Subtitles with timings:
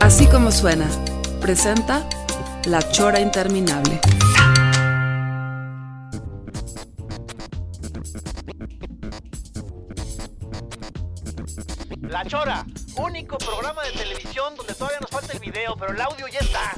[0.00, 0.86] Así como suena,
[1.40, 2.06] presenta
[2.66, 4.00] La Chora Interminable.
[12.02, 12.64] La Chora,
[12.96, 16.74] único programa de televisión donde todavía nos falta el video, pero el audio ya está.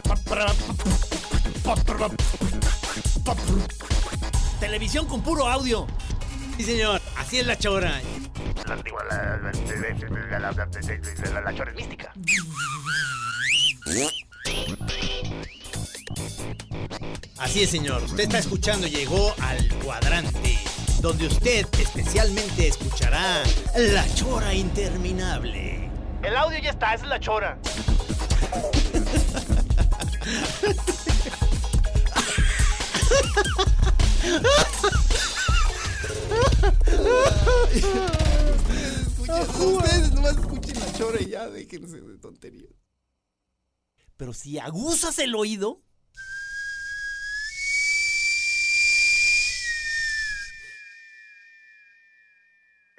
[4.61, 5.87] Televisión con puro audio.
[6.57, 7.01] Sí, señor.
[7.17, 8.01] Así es la chora.
[8.67, 8.77] La,
[11.41, 12.13] la, Chora es mística.
[17.39, 18.03] Así es, señor.
[18.03, 20.59] Usted está escuchando, llegó al cuadrante,
[21.01, 23.43] donde usted especialmente escuchará
[23.77, 25.91] la chora interminable.
[26.23, 27.59] El audio ya está, esa es la Chora.
[39.29, 42.73] Ustedes nomás escuchen la chora y ya déjense de tonterías.
[44.17, 45.83] Pero si aguzas el oído,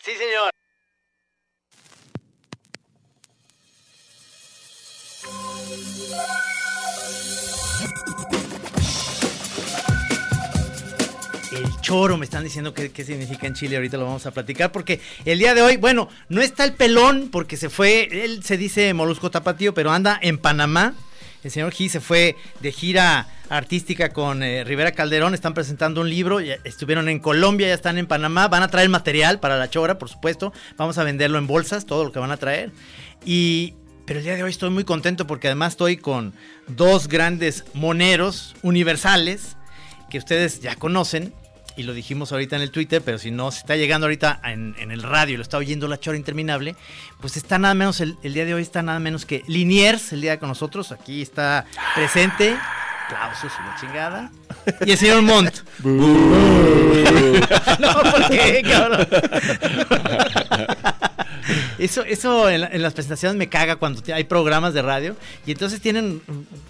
[0.07, 0.51] Sí, señor.
[11.87, 13.77] Choro me están diciendo qué, qué significa en Chile.
[13.77, 17.29] Ahorita lo vamos a platicar porque el día de hoy, bueno, no está el pelón
[17.31, 20.95] porque se fue, él se dice Molusco Tapatío, pero anda en Panamá.
[21.45, 26.09] El señor G se fue de gira artística con eh, Rivera Calderón, están presentando un
[26.09, 29.69] libro, ya estuvieron en Colombia, ya están en Panamá, van a traer material para la
[29.69, 32.71] chora, por supuesto, vamos a venderlo en bolsas, todo lo que van a traer.
[33.23, 33.75] Y,
[34.05, 36.33] pero el día de hoy estoy muy contento porque además estoy con
[36.67, 39.55] dos grandes moneros universales
[40.09, 41.33] que ustedes ya conocen.
[41.77, 44.75] Y lo dijimos ahorita en el Twitter, pero si no se está llegando ahorita en,
[44.79, 46.75] en el radio y lo está oyendo la chora interminable,
[47.21, 50.21] pues está nada menos, el, el día de hoy está nada menos que Liniers, el
[50.21, 50.91] día con nosotros.
[50.91, 52.57] Aquí está presente.
[53.05, 54.31] Aplausos y la chingada.
[54.85, 55.55] Y el señor Montt.
[57.79, 59.07] no, ¿por qué, cabrón?
[61.79, 65.15] Eso, eso en, la- en las presentaciones me caga cuando te- hay programas de radio
[65.45, 66.21] y entonces tienen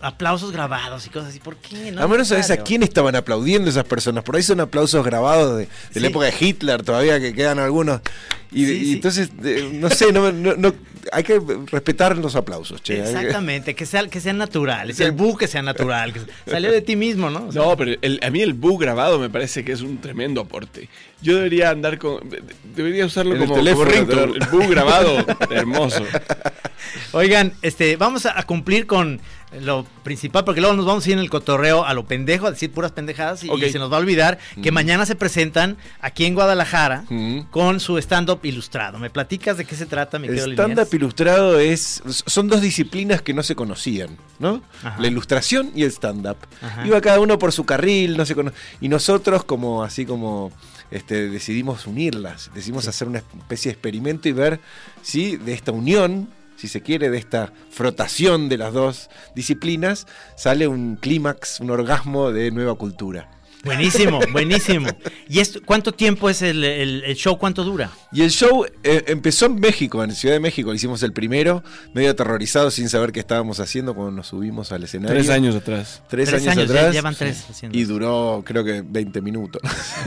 [0.02, 1.40] aplausos grabados y cosas así.
[1.40, 1.92] ¿Por qué?
[1.92, 4.24] No a menos sabes a quién estaban aplaudiendo esas personas.
[4.24, 6.00] Por ahí son aplausos grabados de, de Sí.
[6.00, 8.02] la época de Hitler todavía que quedan algunos.
[8.52, 8.94] Y, Sí, y sí.
[8.94, 9.30] entonces,
[9.74, 10.74] no sé, no, no- no-
[11.14, 13.00] hay que respetar los aplausos, che.
[13.00, 16.98] Exactamente, que, sea, que sean naturales, el bu que sea natural, que salió de ti
[16.98, 17.46] mismo, ¿no?
[17.48, 20.00] O sea, No, pero el- a mí el bu grabado me parece que es un
[20.02, 20.90] tremendo aporte.
[21.22, 22.30] Yo debería andar con.
[22.30, 22.44] de-
[22.76, 24.34] Debería usarlo En el como, teléfono, como ringtone.
[24.34, 26.04] tener- El bu grabado, hermoso.
[27.12, 29.20] Oigan, este, vamos a cumplir con
[29.62, 32.52] lo principal, porque luego nos vamos a ir en el cotorreo a lo pendejo, a
[32.52, 33.60] decir puras pendejadas, y, Ok.
[33.68, 37.42] y se nos va a olvidar que mañana se presentan aquí en Guadalajara Mm.
[37.52, 39.00] con su stand-up ilustrado.
[39.00, 42.02] ¿Me platicas de qué se trata, mi El querido stand-up ilustrado es.
[42.26, 44.62] Son dos disciplinas que no se conocían, ¿no?
[44.84, 45.00] Ajá.
[45.00, 46.38] La ilustración y el stand-up.
[46.86, 48.52] Iba cada uno por su carril, no se cono-
[48.82, 50.52] Y nosotros, como así como.
[50.90, 54.62] Este, decidimos unirlas, decidimos hacer una especie de experimento y ver
[55.02, 60.68] si de esta unión, si se quiere, de esta frotación de las dos disciplinas, sale
[60.68, 63.30] un clímax, un orgasmo de nueva cultura.
[63.64, 64.88] Buenísimo, buenísimo.
[65.28, 67.38] ¿Y esto, cuánto tiempo es el, el- el show?
[67.38, 67.92] ¿Cuánto dura?
[68.14, 70.74] Y el show eh, empezó en México, en Ciudad de México.
[70.74, 71.64] Hicimos el primero,
[71.94, 75.16] medio aterrorizado sin saber qué estábamos haciendo cuando nos subimos al escenario.
[75.18, 76.02] Tres años atrás.
[76.08, 76.94] Tres, Tres años, años, ya atrás.
[76.94, 79.62] llevan tres haciendo Y duró, creo que 20 minutos.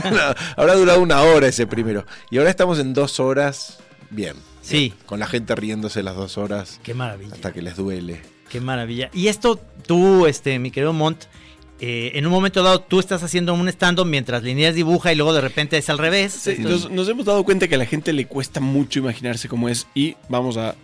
[0.09, 0.17] No,
[0.57, 2.05] Habrá durado una hora ese primero.
[2.31, 3.77] Y ahora estamos en dos horas,
[4.09, 4.35] bien.
[4.61, 4.93] Sí.
[5.05, 7.33] Con la gente riéndose las dos horas Qué maravilla.
[7.33, 8.21] hasta que les duele.
[8.49, 9.09] Qué maravilla.
[9.13, 11.23] Y esto, tú, este, mi querido Mont,
[11.79, 15.33] eh, en un momento dado tú estás haciendo un stand-up mientras Liniers dibuja y luego
[15.33, 16.31] de repente es al revés.
[16.33, 19.67] Sí, nos, nos hemos dado cuenta que a la gente le cuesta mucho imaginarse cómo
[19.67, 20.75] es y vamos a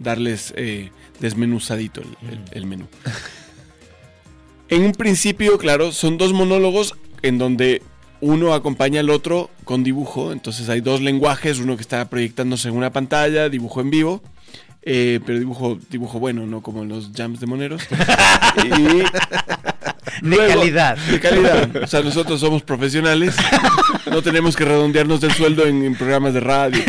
[0.00, 0.90] darles eh,
[1.20, 2.86] desmenuzadito el, el- el menú.
[4.68, 7.82] En un principio, claro, son dos monólogos en donde
[8.20, 12.76] uno acompaña al otro con dibujo, entonces hay dos lenguajes, uno que está proyectándose en
[12.76, 14.22] una pantalla, dibujo en vivo,
[14.82, 17.82] eh, pero dibujo, dibujo bueno, no como los jams de moneros.
[18.64, 19.02] y
[20.20, 20.96] De Luego, calidad.
[20.98, 21.76] De calidad.
[21.82, 23.34] O sea, nosotros somos profesionales.
[24.10, 26.82] No tenemos que redondearnos del sueldo en, en programas de radio.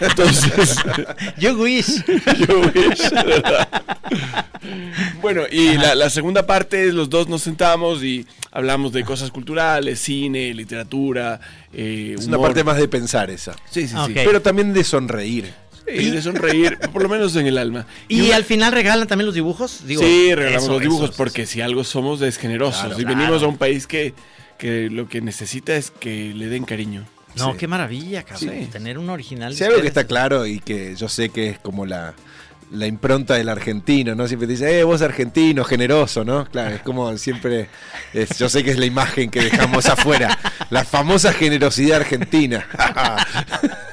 [0.00, 0.76] Entonces,
[1.38, 2.04] Yo wish.
[2.48, 3.68] yo wish, ¿verdad?
[5.20, 9.30] Bueno, y la, la segunda parte es los dos nos sentamos y hablamos de cosas
[9.30, 11.40] culturales, cine, literatura.
[11.72, 13.52] eh, Es una parte más de pensar esa.
[13.70, 14.12] Sí, sí, sí.
[14.14, 15.52] Pero también de sonreír.
[15.92, 17.86] Y de sonreír, por lo menos en el alma.
[18.08, 19.86] Y una- al final regalan también los dibujos.
[19.86, 23.04] Digo, sí, regalamos eso, los dibujos eso, porque si algo somos es generosos Claro, y
[23.04, 23.18] claro.
[23.18, 24.14] venimos a un país que,
[24.58, 27.04] que lo que necesita es que le den cariño.
[27.36, 27.58] No, Sí.
[27.58, 28.54] qué maravilla, cabrón.
[28.60, 28.66] Sí.
[28.72, 29.54] Tener un original.
[29.54, 32.14] Si algo que está claro y que yo sé que es como la,
[32.72, 34.26] la impronta del argentino, ¿no?
[34.26, 36.46] Siempre te dice, eh, vos argentino, generoso, ¿no?
[36.46, 37.68] Claro, es como siempre,
[38.14, 40.36] es- yo sé que es la imagen que dejamos afuera,
[40.70, 42.66] la famosa generosidad argentina.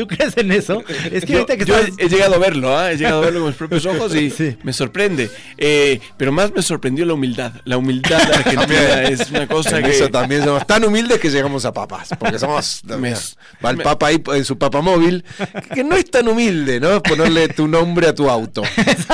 [0.00, 0.82] ¿Tú crees en eso?
[1.12, 2.90] Es que Yo, ahorita que yo estás- he, he llegado a verlo, ¿ah?
[2.90, 4.56] he llegado a verlo con mis propios ojos y Sí.
[4.62, 5.30] me sorprende.
[5.58, 7.52] Eh, pero más me sorprendió la humildad.
[7.64, 9.90] La humildad argentina es una cosa En que...
[9.90, 12.82] eso también somos tan humildes que llegamos a papas, porque somos...
[12.84, 13.12] Me-
[13.62, 15.22] va el me- papa ahí en su papa móvil,
[15.74, 17.02] que no es tan humilde, ¿no?
[17.02, 18.62] Ponerle tu nombre a tu auto.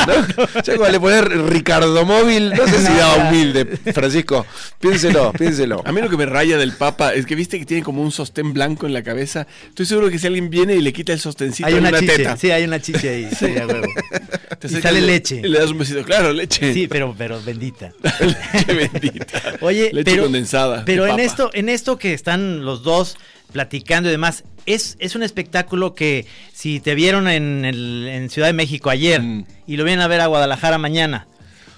[0.06, 0.62] ¿no?
[0.62, 4.46] Ya cuando le poner Ricardo Móvil, no sé si daba humilde, Francisco.
[4.78, 5.82] Piénselo, piénselo.
[5.84, 8.12] A mí lo que me raya del Papa es que viste que tiene como un
[8.12, 9.46] sostén blanco en la cabeza.
[9.68, 12.16] Estoy seguro que si alguien viene y le quita el sostencito hay una, una chiche.
[12.16, 12.36] teta.
[12.36, 13.28] Sí, hay una chiche ahí.
[13.36, 13.86] sí, a huevo.
[14.58, 15.40] Te y acercas sale leche.
[15.44, 16.02] Y le das un besito.
[16.04, 16.72] Claro, leche.
[16.72, 17.92] Sí, pero, pero bendita.
[18.20, 19.42] leche bendita.
[19.60, 20.84] Oye, leche pero, condensada.
[20.84, 23.16] Pero en esto, en esto que están los dos
[23.52, 28.48] platicando y demás, es, es un espectáculo que si te vieron en, el- en Ciudad
[28.48, 29.44] de México ayer Mm.
[29.66, 31.26] y lo vienen a ver a Guadalajara mañana,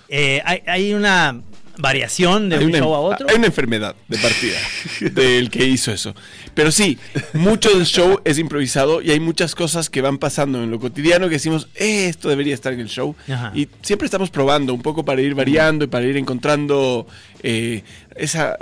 [0.08, 1.40] eh, hay, hay una
[1.78, 3.26] variación de hay un una, show a otro.
[3.30, 4.58] hay una enfermedad de partida
[5.12, 6.14] del que hizo eso.
[6.54, 6.98] Pero sí,
[7.32, 11.28] mucho del show es improvisado y hay muchas cosas que van pasando en lo cotidiano
[11.28, 13.14] que decimos, eh, esto debería estar en el show.
[13.32, 13.52] Ajá.
[13.54, 17.06] Y siempre estamos probando un poco para ir variando y para ir encontrando
[17.42, 17.82] eh,
[18.16, 18.58] esa...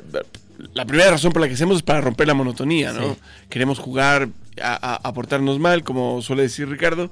[0.73, 3.13] La primera razón por la que hacemos es para romper la monotonía, ¿no?
[3.15, 3.21] Sí.
[3.51, 4.29] Queremos jugar
[4.63, 7.11] a, a- a portarnos mal, como suele decir Ricardo.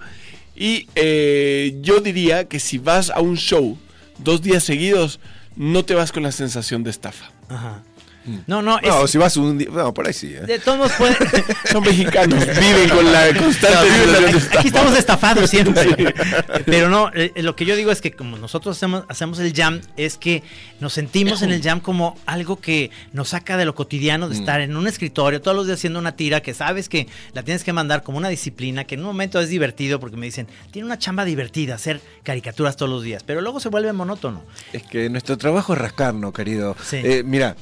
[0.57, 3.77] Y eh, yo diría que si vas a un show
[4.19, 5.21] dos días seguidos,
[5.57, 7.31] no te vas con la sensación de estafa.
[7.49, 7.83] Ajá.
[8.47, 9.69] No, no, es, No, si vas un día.
[9.71, 10.35] No, por ahí sí.
[10.35, 10.41] ¿eh?
[10.41, 11.17] de todos modos puede-
[11.71, 13.89] Son mexicanos, viven con la constante
[14.31, 14.59] estafa.
[14.59, 16.15] Aquí estamos estafados siempre.
[16.65, 19.81] Pero no, eh, lo que yo digo es que como nosotros hacemos, hacemos el jam,
[19.97, 20.43] es que
[20.81, 24.61] nos sentimos en el jam como algo que nos saca de lo cotidiano, de estar
[24.61, 27.73] en un escritorio todos los días haciendo una tira que sabes que la tienes que
[27.73, 30.99] mandar como una disciplina, que en un momento es divertido porque me dicen, tiene una
[30.99, 34.43] chamba divertida hacer caricaturas todos los días, pero luego se vuelve monótono.
[34.73, 36.77] Es que nuestro trabajo es rascarnos, querido.
[36.83, 36.97] Sí.
[37.03, 37.57] Eh, mira,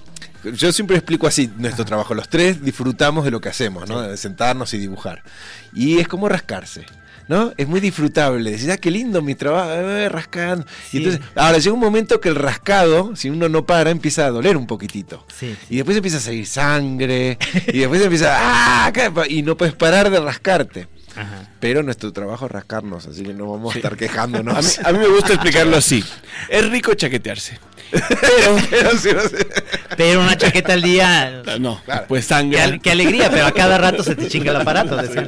[0.44, 2.14] yo siempre explico así nuestro trabajo.
[2.14, 4.02] Los tres disfrutamos de lo que hacemos, ¿no?
[4.02, 5.22] De sentarnos y dibujar.
[5.72, 6.86] Y es como rascarse.
[7.28, 7.52] ¿No?
[7.56, 8.50] Es muy disfrutable.
[8.50, 10.66] Decís, ah, qué lindo mi trabajo, eh, rascando.
[10.90, 10.98] Sí.
[10.98, 14.30] Y entonces, ahora llega un momento que el rascado, si uno no para, empieza a
[14.30, 15.24] doler un poquitito.
[15.34, 17.38] Sí, Y después empieza a salir sangre.
[17.68, 18.86] y después empieza, ¡ah!
[18.86, 20.88] acá", Y no puedes parar de rascarte.
[21.16, 21.48] Ajá.
[21.60, 24.78] Pero nuestro trabajo es rascarnos, así que no vamos a estar quejándonos.
[24.78, 26.04] A mí, a mí me gusta explicarlo así.
[26.48, 27.58] Es rico chaquetearse.
[27.90, 29.46] Pero, Pero sí, no sé.
[29.96, 31.42] Pero una chaqueta al día...
[31.60, 32.06] no, Claro.
[32.08, 32.80] pues sangre.
[32.82, 34.98] qué alegría, pero a cada rato se te chinga el aparato.
[35.02, 35.20] Sí,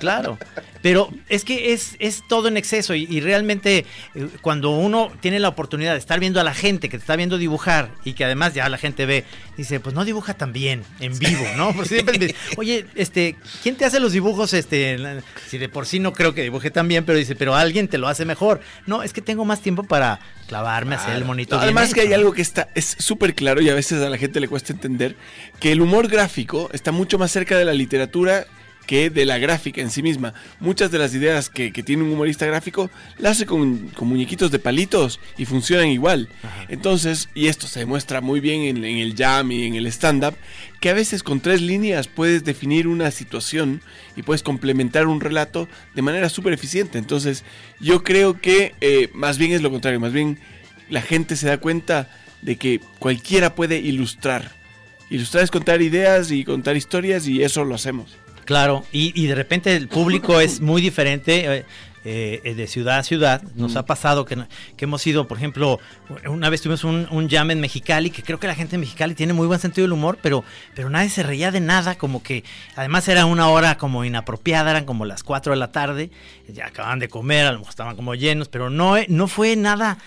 [0.00, 0.38] claro.
[0.82, 5.40] Pero es que es, es todo en exceso y, y realmente eh, cuando uno tiene
[5.40, 8.24] la oportunidad de estar viendo a la gente que te está viendo dibujar y que
[8.24, 9.24] además ya la gente ve,
[9.56, 11.72] dice, pues no dibuja tan bien en vivo, ¿no?
[11.74, 14.52] Porque siempre dice, oye, este, ¿quién te hace los dibujos?
[14.52, 14.98] Este,
[15.48, 17.98] si de por sí no creo que dibuje tan bien, pero dice, pero alguien te
[17.98, 18.60] lo hace mejor.
[18.86, 21.56] No, es que tengo más tiempo para clavarme, hacer el monito.
[21.56, 24.18] No, además que hay algo que está es súper claro y a veces a la
[24.18, 25.16] gente le cuesta entender
[25.60, 28.46] que el humor gráfico está mucho más cerca de la literatura
[28.86, 30.34] que de la gráfica en sí misma.
[30.60, 34.50] Muchas de las ideas que, que tiene un humorista gráfico las hace con, con muñequitos
[34.50, 36.28] de palitos y funcionan igual.
[36.68, 40.34] Entonces, y esto se demuestra muy bien en, en el jam y en el stand-up,
[40.80, 43.80] que a veces con tres líneas puedes definir una situación
[44.16, 46.98] y puedes complementar un relato de manera súper eficiente.
[46.98, 47.44] Entonces,
[47.80, 50.38] yo creo que eh, más bien es lo contrario, más bien
[50.90, 52.10] la gente se da cuenta
[52.42, 54.52] de que cualquiera puede ilustrar.
[55.08, 58.16] Ilustrar es contar ideas y contar historias y eso lo hacemos.
[58.44, 61.64] Claro, y, y de repente el público es muy diferente
[62.04, 63.42] eh, eh, de ciudad a ciudad.
[63.54, 64.36] Nos ha pasado que,
[64.78, 65.78] hemos ido, por ejemplo,
[66.28, 69.14] una vez tuvimos un, un jam en Mexicali, que creo que la gente en Mexicali
[69.14, 70.42] tiene muy buen sentido del humor, pero,
[70.74, 72.42] pero nadie se reía de nada, como que
[72.74, 76.10] además era una hora como inapropiada, eran como las 4 de la tarde,
[76.48, 79.54] ya acababan de comer, a lo mejor estaban como llenos, pero no, eh, no fue
[79.54, 79.98] nada.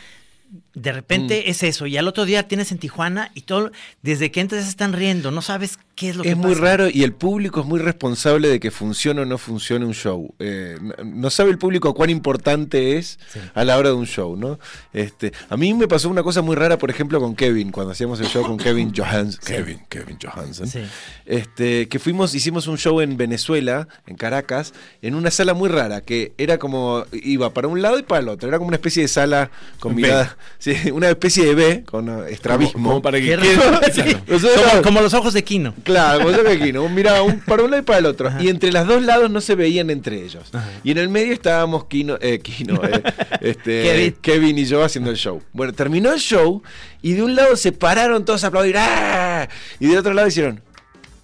[0.73, 4.41] De repente es eso, y al otro día tienes en Tijuana y todo, desde que
[4.41, 6.61] entras están riendo, no sabes ¿Qué es lo que Es muy pasa?
[6.65, 10.33] raro y el público es muy responsable de que funcione o no funcione un show.
[10.39, 13.39] Eh, no, sabe el público cuán importante es Sí.
[13.53, 14.59] a la hora de un show, ¿no?
[14.91, 18.19] Este, a mí me pasó una cosa muy rara, por ejemplo, con Kevin, cuando hacíamos
[18.19, 19.39] el show con Kevin Johansen.
[19.45, 20.67] Kevin, Kevin Johansen.
[20.67, 20.79] Sí.
[21.25, 26.01] Este, que fuimos, hicimos un show en Venezuela, en Caracas, en una sala muy rara,
[26.01, 28.47] que era como, iba para un lado y para el otro.
[28.49, 29.49] Era como una especie de sala
[29.79, 30.01] con B.
[30.03, 32.89] mirada, sí, una especie de B, con uh, estrabismo.
[32.89, 33.79] Como para que Qué quede- raro.
[33.95, 34.01] Sí.
[34.01, 34.19] claro.
[34.27, 35.73] Nosotros- Como, como los ojos de Kino.
[35.85, 36.89] Claro, como que aquí, ¿no?
[36.89, 38.29] Miraba un, para un lado y para el otro.
[38.41, 40.43] Y entre los dos lados no se veían entre ellos.
[40.83, 43.01] Y en el medio estábamos Kino, eh, Kino, eh,
[43.41, 44.15] este, Kevin.
[44.21, 44.57] Kevin.
[44.57, 45.41] y yo haciendo el show.
[45.53, 46.61] Bueno, terminó el show
[47.01, 48.75] y de un lado se pararon todos a aplaudir.
[48.77, 49.47] ¡ah!
[49.79, 50.61] Y del otro lado hicieron.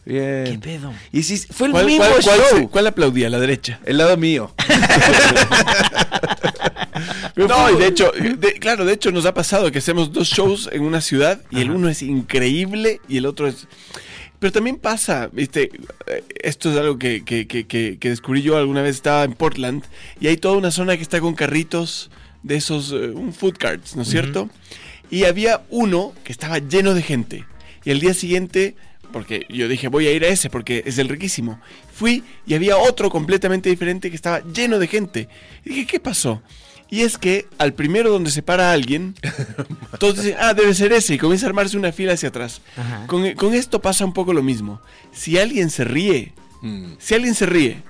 [0.05, 0.43] Bien.
[0.45, 0.91] ¿Qué pedo?
[1.11, 2.69] Y sí, fue el ¿Cuál, mismo cuál- show.
[2.69, 3.29] cuál aplaudía?
[3.29, 3.79] La derecha.
[3.85, 4.53] El lado mío.
[7.35, 10.69] No, y de hecho, de- claro, de hecho nos ha pasado que hacemos dos shows
[10.71, 13.67] en una ciudad y el uno es increíble y el otro es...
[14.41, 15.69] Pero también pasa, viste,
[16.07, 19.83] eh, esto es algo que, que- que- que- descubrí yo alguna vez, estaba en Portland
[20.19, 22.09] y hay toda una zona que está con carritos
[22.41, 24.49] de esos, eh, un food carts, ¿no es cierto?
[25.11, 27.45] Y había uno que estaba lleno de gente
[27.85, 28.75] y el día siguiente,
[29.13, 31.61] porque yo dije voy a ir a ese porque es el riquísimo,
[31.93, 35.27] fui y había otro completamente diferente que estaba lleno de gente.
[35.63, 36.41] Y dije, ¿qué pasó?
[36.91, 39.15] Y es que al primero donde se para alguien,
[39.99, 42.61] todos dicen, ah, debe ser ese, y comienza a armarse una fila hacia atrás.
[43.07, 44.81] Con, con esto pasa un poco lo mismo.
[45.13, 46.93] Si alguien se ríe, Mm.
[46.99, 47.81] si alguien se ríe,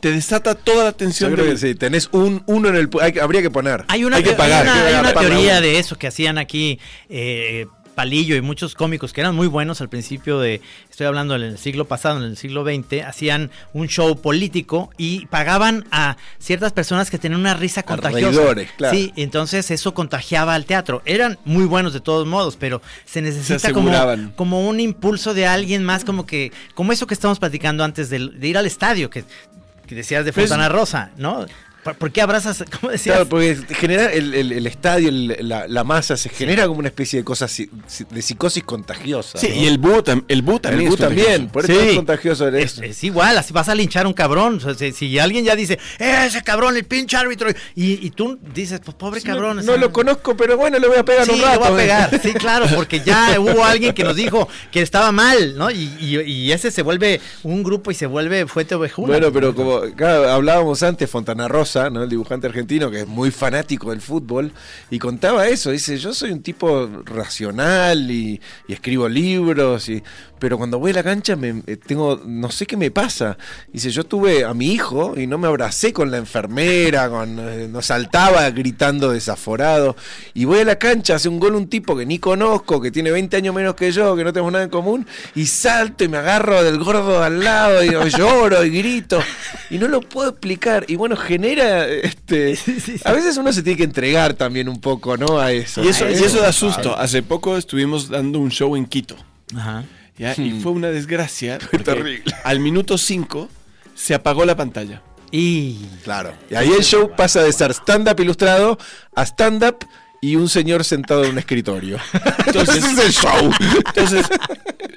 [0.00, 2.90] te desata toda la Yo atención creo del- que sí, tenés un, uno en el...
[3.00, 3.84] hay habría que poner.
[3.88, 4.68] Hay una, hay que pagar.
[4.68, 7.66] hay una- hay teoría de eso que hacían aquí eh,
[7.98, 11.58] Palillo y muchos cómicos que eran muy buenos al principio de, estoy hablando en el
[11.58, 17.10] siglo pasado, en el siglo XX, hacían un show político y pagaban a ciertas personas
[17.10, 18.54] que tenían una risa contagiosa.
[18.76, 18.94] claro.
[18.96, 21.02] Sí, entonces eso contagiaba al teatro.
[21.06, 26.04] Eran muy buenos de todos modos, pero se necesita como, un impulso de alguien más,
[26.04, 29.24] como que, como eso que estamos platicando antes del- de, ir al estadio, que,
[29.88, 31.46] que decías de Pues- Fontana Rosa, ¿no?
[31.94, 33.16] ¿Por, qué abrazas, cómo decías?
[33.16, 36.88] Claro, porque genera el, el- el estadio, el- la, la masa, se genera como una
[36.88, 39.38] especie de cosa de psicosis contagiosa.
[39.38, 39.54] Sí, ¿no?
[39.54, 40.80] y el búho, tam- el también.
[40.84, 41.88] el Bu también, por eso Sí.
[41.90, 42.48] es contagioso.
[42.48, 44.60] Es, es igual, así vas a linchar a un cabrón.
[44.78, 48.80] Si, si alguien ya dice, "Eh, ese cabrón, el pinche árbitro, y, y tú dices,
[48.84, 49.56] pues pobre cabrón.
[49.56, 51.44] no, o sea, no lo conozco, pero bueno, le voy a pegar Sí, un le
[51.44, 51.58] rato.
[51.60, 51.76] voy a ¿eh?
[51.76, 52.20] pegar.
[52.22, 55.70] Sí, claro, porque ya hubo alguien que nos dijo que estaba mal, ¿no?
[55.70, 59.08] Y, y- y ese se vuelve un grupo y se vuelve fuente ovejuna.
[59.08, 62.02] Bueno, pero como claro, hablábamos antes, Fontana Rosa, ¿no?
[62.02, 64.52] el dibujante argentino, que es muy fanático del fútbol,
[64.90, 70.02] y contaba eso, dice, yo soy un tipo racional y, y escribo libros, y,
[70.38, 73.36] pero cuando voy a la cancha me, eh, tengo, no sé qué me pasa.
[73.72, 77.68] Dice, yo tuve a mi hijo y no me abracé con la enfermera, con, eh,
[77.70, 79.96] no saltaba gritando desaforado,
[80.34, 83.10] y voy a la cancha, hace un gol un tipo que ni conozco, que tiene
[83.10, 86.18] 20 años menos que yo, que no tenemos nada en común, y salto y me
[86.18, 89.20] agarro del gordo de al lado, y lloro y grito,
[89.70, 92.58] y no lo puedo explicar, y bueno, genera, este,
[93.04, 95.38] a veces uno se tiene que entregar también un poco, ¿no?
[95.38, 95.82] A eso.
[95.84, 96.96] Y eso, y eso da susto.
[96.96, 99.16] Hace poco estuvimos dando un show en Quito.
[99.56, 99.84] Ajá.
[100.18, 100.34] ¿Ya?
[100.36, 101.58] Y fue una desgracia.
[101.58, 102.22] porque terrible.
[102.44, 103.48] Al minuto 5
[103.94, 105.02] se apagó la pantalla.
[105.30, 105.76] Y.
[106.04, 106.32] Claro.
[106.50, 108.78] Y ahí el show pasa de ser stand-up ilustrado
[109.14, 109.78] a stand-up
[110.20, 111.98] y un señor sentado en un escritorio.
[112.46, 113.50] Entonces- Ese es el show.
[113.86, 114.26] Entonces,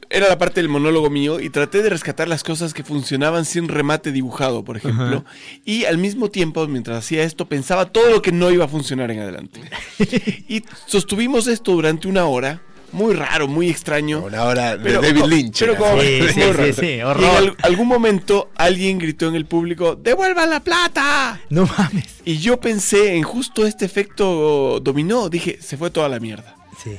[0.10, 3.68] era la parte del monólogo mío y traté de rescatar las cosas que funcionaban sin
[3.68, 5.24] remate dibujado, por ejemplo.
[5.64, 9.12] Y al mismo tiempo, mientras hacía esto, pensaba todo lo que no iba a funcionar
[9.12, 9.62] en adelante.
[10.50, 12.62] Y sostuvimos esto durante una hora,
[12.92, 14.20] muy raro, muy extraño.
[14.26, 15.60] Una hora de Pero- David Lynch.
[15.60, 17.26] pero como- Sí, sí, sí, sí, Y en horror.
[17.38, 21.40] al- algún momento alguien gritó en el público, ¡devuelvan la plata!
[21.50, 22.06] No mames.
[22.26, 25.30] Y yo pensé en justo este efecto dominó.
[25.30, 26.56] Dije, se fue toda la mierda.
[26.84, 26.92] Sí.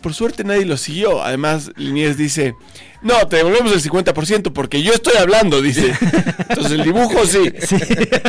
[0.00, 1.22] Por suerte nadie lo siguió.
[1.22, 2.54] Además, Liniers dice,
[3.02, 5.92] no, te devolvemos el 50% porque yo estoy hablando, dice.
[6.48, 7.38] Entonces el dibujo sí.
[7.44, 8.20] Eh,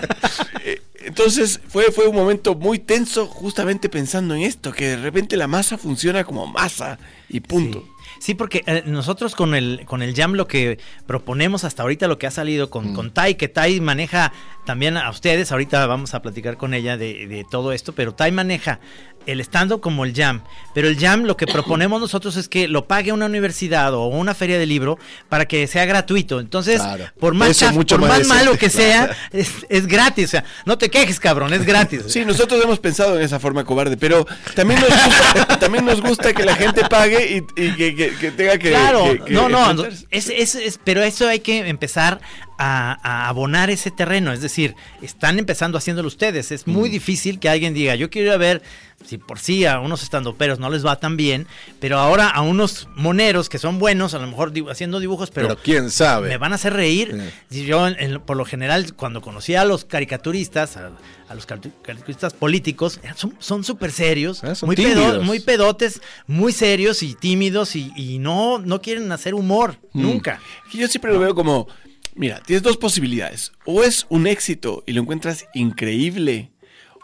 [1.06, 5.48] Entonces fue, fue un momento muy tenso justamente pensando en esto, que de repente la
[5.48, 6.98] masa funciona como masa
[7.30, 7.82] y punto.
[7.82, 7.94] Sí.
[8.24, 12.18] Sí, porque eh, nosotros con el, con el Jam lo que proponemos hasta ahorita, lo
[12.18, 14.32] que ha salido con, con Tai, que Tai maneja
[14.66, 18.32] también a ustedes, ahorita vamos a platicar con ella de, de todo esto, pero Tai
[18.32, 18.80] maneja
[19.28, 20.42] el stand-up como el Jam.
[20.74, 24.34] Pero el Jam lo que proponemos nosotros es que lo pague una universidad o una
[24.34, 24.98] feria de libro
[25.30, 26.40] para que sea gratuito.
[26.40, 27.06] Entonces, Claro.
[27.20, 30.26] por más, chaf- por más malo que sea, es, es gratis.
[30.26, 32.02] O sea, no te quejes, cabrón, es gratis.
[32.08, 34.26] Sí, nosotros hemos pensado en esa forma cobarde, pero
[34.56, 38.32] también nos gusta, también nos gusta que la gente pague y, y que, que- que
[38.32, 38.70] tenga que...
[38.70, 42.20] Claro, que- no, no, es, es- es- pero eso hay que empezar
[42.58, 44.32] a, a abonar ese terreno.
[44.32, 46.52] Es decir, están empezando haciéndolo ustedes.
[46.52, 48.62] Es muy difícil que alguien diga, yo quiero ir a ver
[49.06, 51.48] si por sí a unos estandoperos no les va tan bien,
[51.80, 55.50] pero ahora a unos moneros que son buenos, a lo mejor dibu- haciendo dibujos, pero,
[55.50, 56.30] Pero quién sabe.
[56.30, 57.16] me van a hacer reír.
[57.50, 60.92] Yo, en- en- por lo general, cuando conocí a los caricaturistas, a,
[61.30, 65.24] a los caricaturistas políticos, son- son súper serios, Ah, son muy, tímidos.
[65.24, 70.02] muy pedotes, muy serios y tímidos y, y no, no quieren hacer humor, Mm.
[70.02, 70.40] nunca.
[70.74, 71.68] Yo siempre lo veo como,
[72.16, 73.52] mira, tienes dos posibilidades.
[73.66, 76.52] O es un éxito y lo encuentras increíble,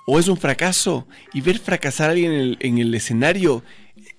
[0.10, 1.08] o es un fracaso.
[1.34, 3.64] Y ver fracasar a alguien en el, en el escenario,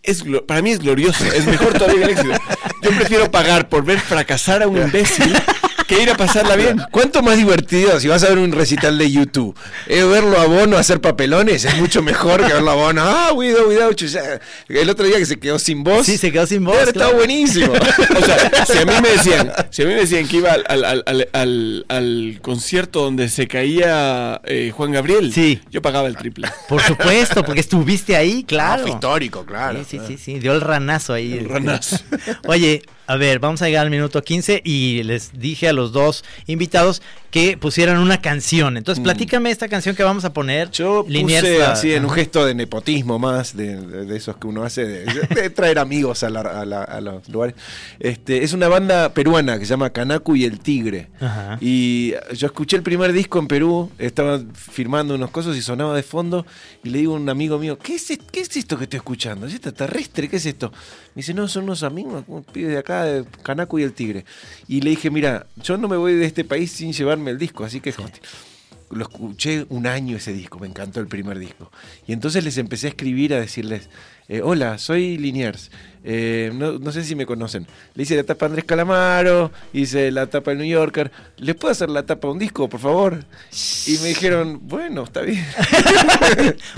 [0.02, 2.32] es, para mí es glorioso, es mejor todavía el éxito.
[2.82, 5.34] Yo prefiero pagar por ver fracasar a un imbécil
[5.96, 6.80] que ir a pasarla bien.
[6.92, 9.56] ¿Cuánto más divertido si vas a ver un recital de YouTube?
[9.88, 13.02] Eh, verlo a Bono hacer papelones es mucho mejor que verlo a Bono.
[13.04, 13.92] Ah, cuidado, cuidado.
[13.92, 14.40] chucha.
[14.68, 16.06] El otro día que se quedó sin voz.
[16.06, 17.10] Sí, se quedó sin voz, Pero claro.
[17.10, 17.72] Está buenísimo.
[18.20, 20.84] O sea, si a mí me decían, si a mí me decían que iba al,
[20.84, 25.60] al- al- al- concierto donde se caía eh, Juan Gabriel, Sí.
[25.70, 26.48] yo pagaba el triple.
[26.68, 28.82] Por supuesto, porque estuviste ahí, claro.
[28.82, 29.80] Fue histórico, claro.
[29.88, 31.32] Sí, sí, sí, sí, dio el ranazo ahí.
[31.32, 31.96] El ranazo.
[32.46, 36.24] Oye, a ver, vamos a llegar al minuto 15 y les dije a los dos
[36.46, 38.76] invitados que pusieran una canción.
[38.76, 40.68] Entonces, platícame esta canción que vamos a poner.
[40.68, 40.72] Mm.
[40.72, 44.62] Yo Liniers, puse la- así en un gesto de nepotismo más, de, esos que uno
[44.64, 47.54] hace, de, de traer amigos a, la- a la- a los lugares.
[47.98, 51.08] Este, es una banda peruana que se llama Canacu y el Tigre.
[51.20, 51.58] Ajá.
[51.60, 56.02] Y yo escuché el primer disco en Perú, estaba firmando unos cosas y sonaba de
[56.02, 56.46] fondo.
[56.84, 59.46] Y le digo a un amigo mío, ¿qué es, qué es esto que estoy escuchando?
[59.46, 60.28] ¿Es extraterrestre?
[60.28, 60.70] ¿Qué es esto?
[61.14, 64.24] Me dice, no, son unos amigos, unos pibes de acá, de Canacu y el Tigre.
[64.68, 67.64] Y le dije, mira, yo no me voy de este país sin llevarme el disco,
[67.64, 67.92] así que
[68.90, 71.70] lo escuché un año ese disco, me encantó el primer disco.
[72.06, 73.88] Y entonces les empecé a escribir, a decirles,
[74.28, 75.70] eh, hola, soy Liniers,
[76.04, 77.66] eh, no, no sé si me conocen.
[77.94, 81.72] Le hice la tapa a Andrés Calamaro, hice la tapa del New Yorker, ¿les puedo
[81.72, 83.24] hacer la tapa a un disco, por favor?
[83.86, 85.44] Y me dijeron, bueno, está bien.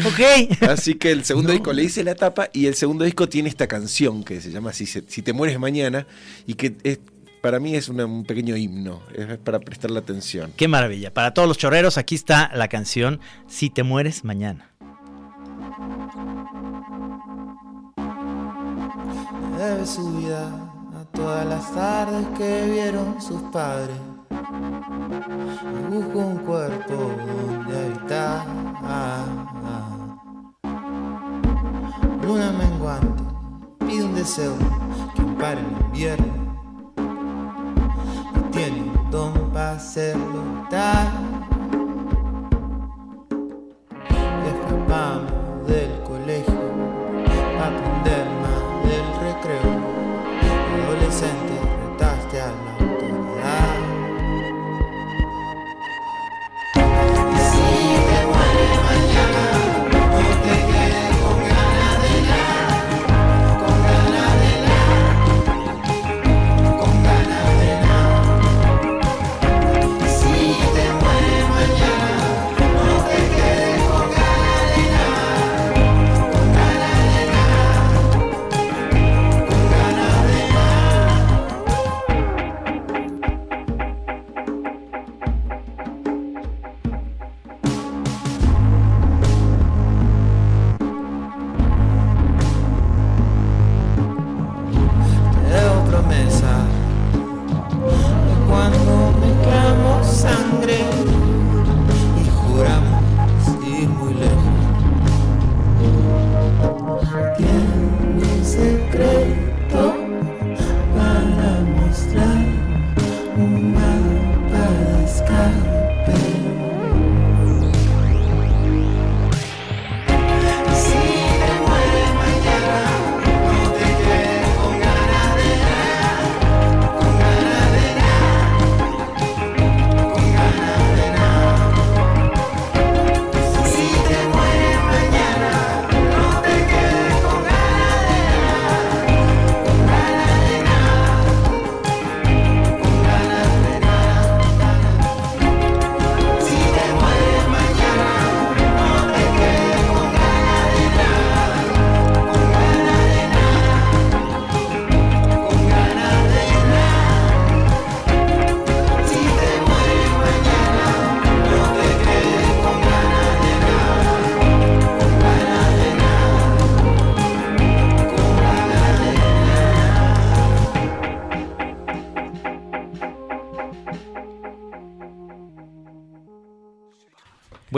[0.04, 0.62] Ok.
[0.68, 3.66] Así que el segundo disco le hice la tapa y el segundo disco tiene esta
[3.66, 6.06] canción que se llama Si, se- si te mueres mañana
[6.46, 7.00] y que es-
[7.42, 10.52] para mí es una- un pequeño himno, es para prestarle atención.
[10.56, 11.12] Qué maravilla.
[11.12, 14.68] Para todos los chorreros, aquí está la canción Si te mueres mañana.
[19.58, 20.48] debe su vida
[21.00, 23.96] a todas las tardes que vieron sus padres.
[25.90, 28.46] Busco un cuerpo donde habitar.
[32.24, 33.22] Luna menguante,
[33.86, 34.54] pide un deseo
[35.14, 36.41] que pare el invierno.
[38.62, 41.08] Tiene un don para hacerlo tal.
[44.46, 46.71] Escapamos del colegio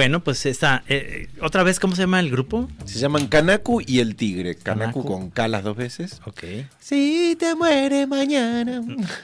[0.05, 0.85] Bueno, pues está.
[0.87, 2.69] eh, ¿Otra vez cómo se llama el grupo?
[2.85, 4.55] Se llaman Kanaku y el Tigre.
[4.55, 5.05] Kanaku Kanaku.
[5.05, 6.21] con K las dos veces.
[6.27, 6.45] Ok.
[6.79, 8.83] Si te muere mañana.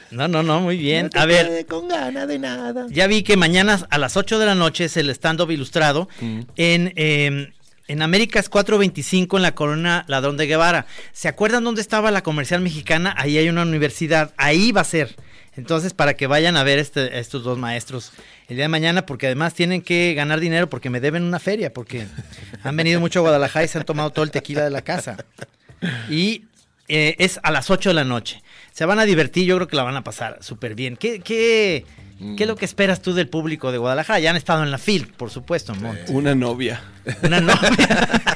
[0.09, 1.03] No, no, no, muy bien.
[1.05, 2.87] no te A ver, con ganas de nada.
[2.89, 6.39] ya vi que mañana a las 8 de la noche es el stand-up ilustrado Mm.
[6.55, 7.53] en, eh,
[7.87, 10.87] en Américas 425 en la colonia Ladrón de Guevara.
[11.13, 13.13] ¿Se acuerdan dónde estaba la comercial mexicana?
[13.19, 14.33] Ahí hay una universidad.
[14.37, 15.15] Ahí va a ser.
[15.55, 18.13] Entonces, para que vayan a ver este, estos dos maestros
[18.47, 21.73] el día de mañana, porque además tienen que ganar dinero porque me deben una feria,
[21.73, 22.07] porque
[22.63, 25.17] han venido mucho a Guadalajara y se han tomado todo el tequila de la casa.
[26.09, 26.45] Y
[26.87, 28.41] eh, es a las 8 de la noche.
[28.71, 30.95] Se van a divertir, yo creo que la van a pasar súper bien.
[30.95, 31.85] ¿Qué, qué,
[32.37, 34.19] qué es lo que esperas tú del público de Guadalajara?
[34.19, 35.99] Ya han estado en la FIL, por supuesto, Mont.
[36.09, 36.81] Una novia.
[37.23, 38.21] Una novia.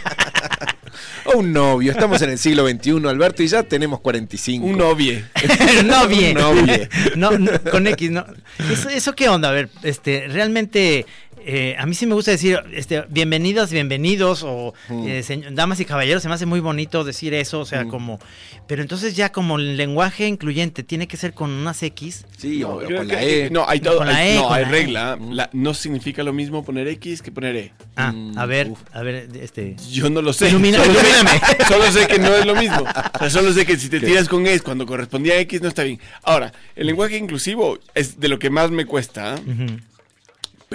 [1.36, 1.92] Un novio.
[1.92, 4.66] Estamos en el siglo XXI, Alberto, y ya tenemos 45.
[4.66, 5.26] Un novie.
[5.84, 6.32] novie.
[6.32, 6.90] Un novie.
[7.18, 8.26] No, no, con X, no.
[8.72, 9.50] ¿Eso, ¿Eso qué onda?
[9.50, 11.06] A ver, este, realmente,
[11.46, 15.08] eh, a mí sí me gusta decir, este, bienvenidas, bienvenidos, o Mm.
[15.08, 17.90] eh, damas y caballeros, se me hace muy bonito decir eso, o sea, Mm.
[17.90, 18.20] como,
[18.68, 22.26] pero entonces ya como el lenguaje incluyente tiene que ser con unas X.
[22.38, 23.50] Sí, o, con la E.
[23.52, 24.72] No, hay, todo, Con la hay- E, no, con hay la E.
[24.72, 25.20] regla.
[25.30, 27.74] La- no significa lo mismo poner X que poner E.
[27.96, 28.80] Ah, Mm, a ver, uf.
[28.94, 29.76] a ver, este.
[29.92, 30.50] Yo no lo sé.
[30.50, 31.40] Ilumina- solo, sé, ilumíname.
[31.68, 32.84] solo sé que no es lo mismo.
[33.16, 35.68] O sea, solo sé que si te tiras con E cuando correspondía a X no
[35.70, 36.00] está bien.
[36.24, 39.78] Ahora, el lenguaje inclusivo es de lo que más me cuesta, ¿eh?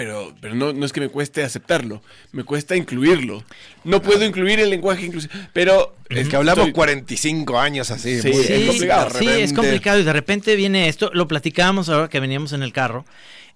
[0.03, 3.43] Pero, pero no, no es que me cueste aceptarlo, me cuesta incluirlo.
[3.83, 5.95] No puedo incluir el lenguaje inclusivo, pero...
[6.09, 8.19] Es que hablamos estoy- 45 años así.
[8.19, 9.19] Sí, muy- es Sí, complicado.
[9.19, 9.99] sí, es complicado.
[9.99, 13.05] Y de repente viene esto, lo platicábamos ahora que veníamos en el carro,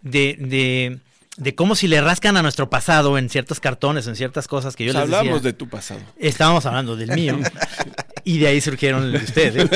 [0.04, 1.00] de, de,
[1.38, 4.86] de cómo si le rascan a nuestro pasado en ciertos cartones, en ciertas cosas que
[4.86, 5.20] yo O sea, les decía.
[5.20, 6.02] hablamos de tu pasado.
[6.18, 7.40] Estábamos hablando del mío.
[8.24, 9.70] y de ahí surgieron el de ustedes.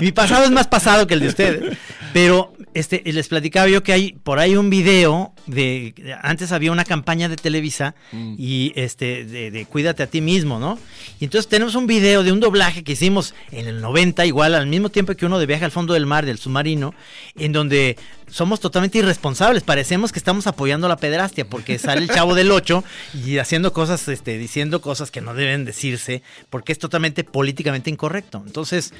[0.00, 1.78] Mi pasado es más pasado que el de ustedes.
[2.12, 5.94] Pero este, les platicaba yo que hay por ahí un video de.
[6.22, 10.78] Antes había una campaña de Televisa y este de, de Cuídate a ti mismo, ¿no?
[11.18, 14.66] Y entonces tenemos un video de un doblaje que hicimos en el 90, igual al
[14.66, 16.94] mismo tiempo que uno de viaje al fondo del mar, del submarino,
[17.36, 17.96] en donde
[18.30, 19.62] somos totalmente irresponsables.
[19.62, 22.84] Parecemos que estamos apoyando la pederastia porque sale el chavo del 8
[23.26, 28.42] y haciendo cosas, este, diciendo cosas que no deben decirse porque es totalmente políticamente incorrecto.
[28.46, 28.92] Entonces.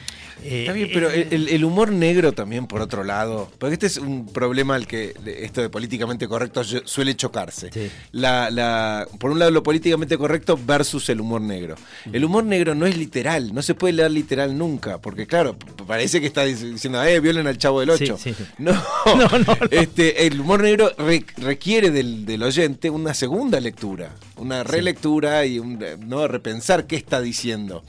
[0.42, 3.86] eh, Está bien, pero eh, el, el humor negro también, por otro lado, porque este
[3.86, 7.70] es un problema al que esto de políticamente correcto su- suele chocarse.
[7.72, 7.90] Sí.
[8.12, 11.76] La, la- por un lado, lo políticamente correcto versus el humor negro.
[12.12, 16.20] El humor negro no es literal, no se puede leer literal nunca, porque claro, parece
[16.20, 18.18] que está dic- diciendo, eh, violen al chavo del Sí, 8.
[18.18, 18.44] sí, sí.
[18.58, 18.72] No,
[19.20, 19.56] No, no.
[19.70, 25.58] Este, el humor negro re- requiere del, del oyente una segunda lectura, una relectura y
[25.58, 27.84] un, no repensar qué está diciendo.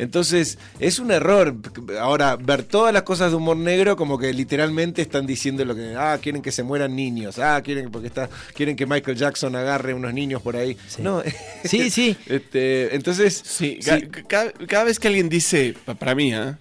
[0.00, 1.56] Entonces, es un error.
[2.00, 5.96] Ahora, ver todas las cosas de humor negro como que literalmente están diciendo lo que.
[5.96, 7.40] Ah, quieren que se mueran niños.
[7.40, 10.76] Ah, quieren, porque está, quieren que Michael Jackson agarre unos niños por ahí.
[10.86, 11.02] Sí.
[11.02, 11.20] No.
[11.64, 12.16] Sí, sí.
[12.28, 13.42] Este, entonces.
[13.44, 16.60] Sí, sí, ca- Cada, cada vez que alguien dice, pa- para mí, ¿ah?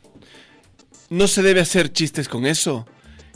[1.12, 2.88] no se debe hacer chistes con eso.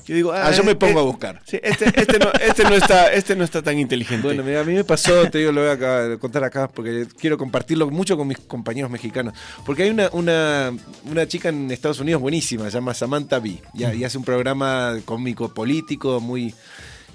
[0.06, 1.42] Yo digo, Ah, yo me eh, pongo eh, a buscar.
[1.46, 4.26] Sí, este, este no, este no está, este no está tan inteligente.
[4.26, 7.06] Bueno, mira, a mí me pasó, te digo, lo voy a acá- contar acá porque
[7.20, 9.34] quiero compartirlo mucho con mis compañeros mexicanos.
[9.66, 10.72] Porque hay una, una,
[11.06, 14.96] una chica en Estados Unidos buenísima, se llama Samantha Bee, y, y hace un programa
[15.06, 16.54] cómico político muy...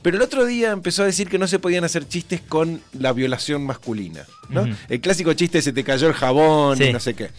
[0.03, 3.13] Pero el otro día empezó a decir que no se podían hacer chistes con la
[3.13, 4.25] violación masculina.
[4.89, 6.93] El clásico chiste se te cayó el jabón y Sí.
[6.93, 7.31] no sé qué.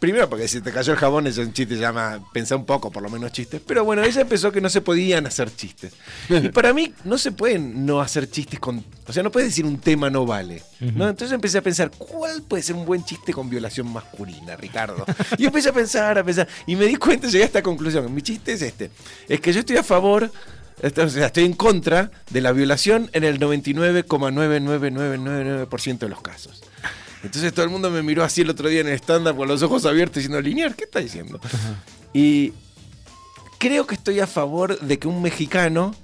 [0.00, 3.02] Primero porque si te cayó el jabón es un chiste, llama, pensá un poco por
[3.02, 3.60] lo menos chistes.
[3.66, 5.92] Pero bueno, ella empezó que no se podían hacer chistes.
[6.30, 8.82] Y para mí no se pueden no hacer chistes con...
[9.06, 10.62] O sea, no puedes decir un tema no vale.
[10.80, 11.06] ¿no?
[11.06, 15.04] Entonces empecé a pensar, ¿cuál puede ser un buen chiste con violación masculina, Ricardo?
[15.36, 16.48] Y empecé a pensar, a pensar.
[16.66, 18.10] Y me di cuenta, llegué a esta conclusión.
[18.14, 18.90] Mi chiste es este.
[19.28, 20.32] Es que yo estoy a favor...
[20.94, 26.62] sea, estoy en contra de la violación en el 99,99999% de los casos.
[27.22, 29.62] Entonces todo el mundo me miró así el otro día en el stand-up con los
[29.62, 31.38] ojos abiertos diciendo, Linier, ¿qué está diciendo?
[32.14, 32.52] Y
[33.58, 35.94] creo que estoy a favor de que un mexicano,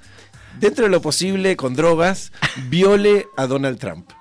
[0.60, 2.32] dentro de lo posible, con drogas,
[2.68, 4.10] viole a Donald Trump.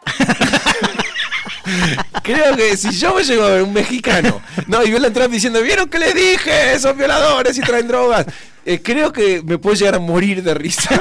[2.24, 5.32] Creo que si yo me llego a ver un mexicano, no, y viola a Trump
[5.32, 6.80] diciendo, ¿vieron que les dije?
[6.80, 8.26] Son violadores y traen drogas.
[8.66, 10.90] Eh, creo que me puedo llegar a morir de risa.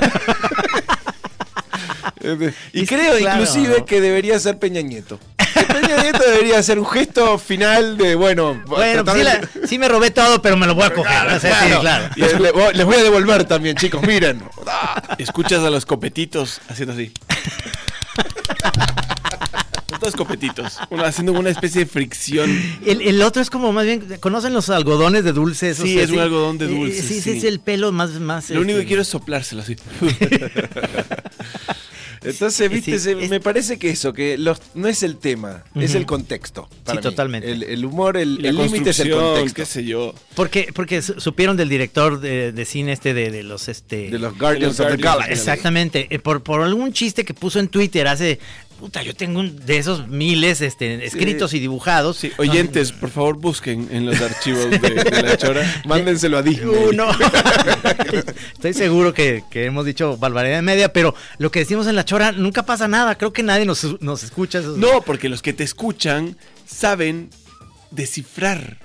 [2.72, 3.42] y Es- creo claro.
[3.42, 5.18] inclusive que debería ser Peña Nieto.
[5.54, 10.40] Peña Nieto debería hacer un gesto final de, bueno, Bueno, sí, la- me robé todo,
[10.42, 11.40] pero me lo voy a coger.
[11.40, 11.80] Claro.
[11.80, 12.08] claro.
[12.16, 12.32] Y les,
[12.74, 14.42] les voy a devolver también, chicos, miren.
[15.18, 17.12] Escuchas a los copetitos haciendo así.
[20.00, 20.78] Todos copetitos.
[20.90, 22.50] Uno haciendo una especie de fricción.
[22.84, 25.70] El, el otro es como más bien, ¿conocen los algodones de dulce?
[25.70, 27.38] esos Sí, es un algodón de Eh, dulce, sí, sí, sí.
[27.38, 28.10] es el pelo más...
[28.20, 29.76] más Lo único este, que quiero es soplárselo así.
[32.24, 35.64] Entonces, viste, sí, se- es- me parece que eso, que los, no es el tema,
[35.74, 36.68] es el contexto.
[36.84, 37.10] para Sí, mí.
[37.10, 37.50] totalmente.
[37.52, 39.54] El, el humor, el límite es el contexto.
[39.54, 40.14] qué sé yo.
[40.34, 44.18] Porque, porque su- supieron del director de, de cine este de, de los este De
[44.18, 45.04] los Guardians De los of the Guardians.
[45.28, 45.32] Galaxy.
[45.32, 48.38] Exactamente, eh, por, por algún chiste que puso en Twitter hace,
[48.78, 52.16] puta, yo tengo un- de esos miles este, escritos y dibujados.
[52.18, 55.82] Sí, oyentes, por favor busquen en los archivos de, de la chora.
[55.86, 56.66] Mándenselo a Disney.
[56.90, 57.08] Uno.
[58.54, 62.04] Estoy seguro que, que hemos dicho barbaridad de media, pero lo que decimos en la
[62.04, 63.16] chora nunca pasa nada.
[63.16, 64.60] Creo que nadie nos, nos escucha.
[64.60, 67.30] No, porque los que te escuchan saben
[67.90, 68.78] descifrar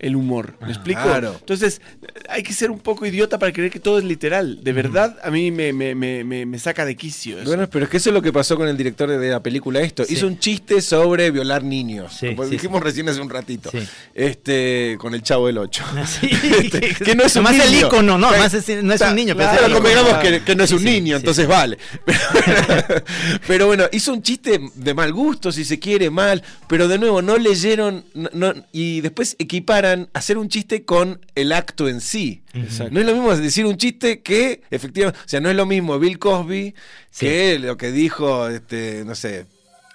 [0.00, 0.54] el humor.
[0.62, 1.02] ¿Me explico?
[1.02, 1.36] claro.
[1.38, 1.80] Entonces,
[2.28, 4.64] hay que ser un poco idiota para creer que todo es literal.
[4.64, 7.36] De verdad, a mí me, me, me, me, me saca de quicio.
[7.38, 7.46] eso.
[7.46, 9.80] Bueno, pero es que eso es lo que pasó con el director de, la película
[9.80, 10.04] esto.
[10.04, 10.14] Sí.
[10.14, 12.14] Hizo un chiste sobre violar niños.
[12.18, 13.70] Sí, como sí, dijimos recién hace un ratito.
[13.70, 13.78] Sí.
[14.14, 15.84] Este, con el chavo del 8.
[16.06, 16.28] Sí,
[17.04, 19.50] que no es un Más el ícono, no, más es- no es un niño, pero
[19.60, 20.22] Pero, convengamos Claro.
[20.38, 21.50] que, que no es un niño, entonces sí.
[21.50, 21.76] vale.
[22.06, 22.18] Pero,
[23.46, 26.42] pero bueno, hizo un chiste de mal gusto, si se quiere, mal.
[26.68, 28.04] Pero de nuevo, no leyeron.
[28.14, 32.42] no- no- y después equiparan hacer un chiste con el acto en sí.
[32.54, 32.92] Exacto.
[32.92, 35.98] No es lo mismo decir un chiste que, efectivamente, o sea, no es lo mismo
[35.98, 36.74] Bill Cosby
[37.10, 37.26] Sí.
[37.26, 39.46] que lo que dijo, este, no sé,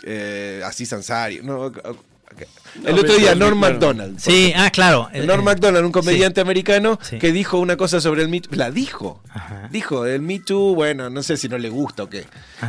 [0.03, 1.39] eh, así Ansari.
[1.43, 1.77] No, ok.
[2.83, 3.73] No, el otro día, Norm claro.
[3.73, 4.19] MacDonald.
[4.19, 5.07] Sí, ah, claro.
[5.13, 7.17] El Norm MacDonald, un comediante americano Sí.
[7.17, 8.53] que dijo una cosa sobre el Me Too.
[8.55, 9.21] La dijo.
[9.29, 9.69] Ajá.
[9.71, 12.25] Dijo, el Me Too, bueno, no sé si no le gusta o qué.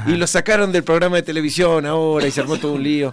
[0.07, 3.13] Y lo sacaron del programa de televisión ahora y se armó todo un lío.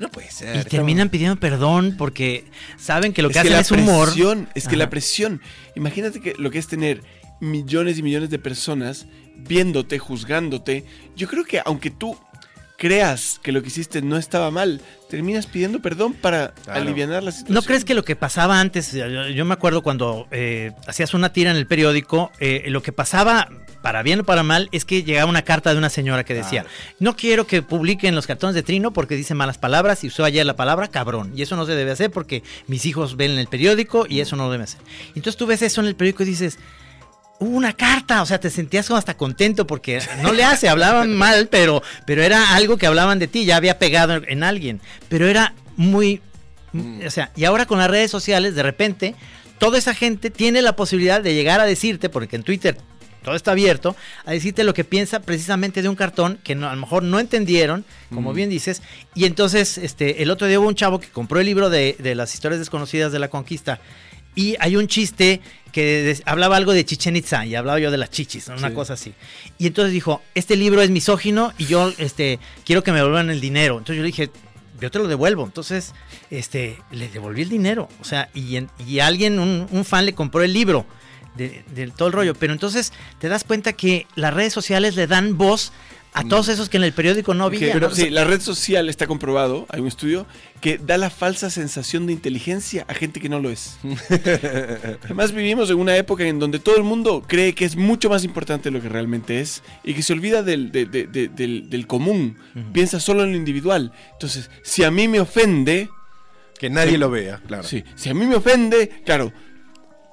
[0.00, 0.56] No puede ser.
[0.56, 2.44] Y terminan pidiendo perdón porque
[2.76, 4.06] saben que lo que es que hacen la es humor.
[4.08, 4.76] presión, es que Ajá.
[4.78, 5.40] la presión.
[5.74, 7.02] Imagínate que lo que es tener
[7.40, 9.06] millones y millones de personas
[9.36, 10.84] viéndote, juzgándote.
[11.16, 12.18] Yo creo que aunque tú
[12.76, 14.80] creas que lo que hiciste no estaba mal,
[15.10, 16.80] terminas pidiendo perdón para Claro.
[16.80, 17.54] aliviar la situación.
[17.54, 21.32] ¿No crees que lo que pasaba antes, yo, yo me acuerdo cuando eh, hacías una
[21.32, 23.48] tira en el periódico, eh, lo que pasaba,
[23.82, 26.66] para bien o para mal, es que llegaba una carta de una señora que decía,
[26.98, 30.44] no quiero que publiquen los cartones de Trino porque dice malas palabras y usó ayer
[30.44, 31.32] la palabra cabrón.
[31.34, 34.36] Y eso no se debe hacer porque mis hijos ven en el periódico y eso
[34.36, 34.80] no lo debe hacer.
[35.08, 36.58] Entonces tú ves eso en el periódico y dices...
[37.40, 41.14] Hubo una carta, o sea, te sentías como hasta contento porque no le hace, hablaban
[41.16, 44.80] mal, pero, pero era algo que hablaban de ti, ya había pegado en, en alguien,
[45.08, 46.20] pero era muy,
[47.06, 49.14] o sea, y ahora con las redes sociales, de repente,
[49.58, 52.76] toda esa gente tiene la posibilidad de llegar a decirte, porque en Twitter
[53.22, 56.74] todo está abierto, a decirte lo que piensa precisamente de un cartón que no- a
[56.74, 58.82] lo mejor no entendieron, como bien dices,
[59.14, 62.14] y entonces este, el otro día hubo un chavo que compró el libro de, de
[62.14, 63.80] las historias desconocidas de la conquista.
[64.34, 65.40] Y hay un chiste
[65.72, 68.74] que hablaba algo de Chichen Itza y hablaba yo de las chichis, una Sí.
[68.74, 69.12] cosa así.
[69.58, 73.40] Y entonces dijo, este libro es misógino y yo este, quiero que me devuelvan el
[73.40, 73.74] dinero.
[73.78, 74.30] Entonces yo le dije,
[74.80, 75.44] yo te lo devuelvo.
[75.44, 75.92] Entonces,
[76.30, 77.88] este, le devolví el dinero.
[78.00, 80.86] O sea, y, en- y alguien, un, un fan le compró el libro
[81.38, 82.34] de, de todo el rollo.
[82.34, 85.72] Pero entonces te das cuenta que las redes sociales le dan voz
[86.14, 87.72] a todos esos que en el periodico no Que- había.
[87.74, 87.94] pero ¿no?
[87.94, 90.26] sí, la red social está comprobado, hay un estudio,
[90.60, 93.78] que da la falsa sensación de inteligencia a gente que no lo es.
[95.04, 98.24] Además vivimos en una época en donde todo el mundo cree que es mucho más
[98.24, 101.86] importante lo que realmente es y que se olvida del, de- de- de- del, del
[101.86, 102.36] común,
[102.72, 103.92] piensa solo en lo individual.
[104.12, 105.88] Entonces, si a mí me ofende,
[106.58, 106.96] Que nadie Sí.
[106.98, 107.62] lo vea, claro.
[107.62, 109.32] sí, si a mí me ofende, claro,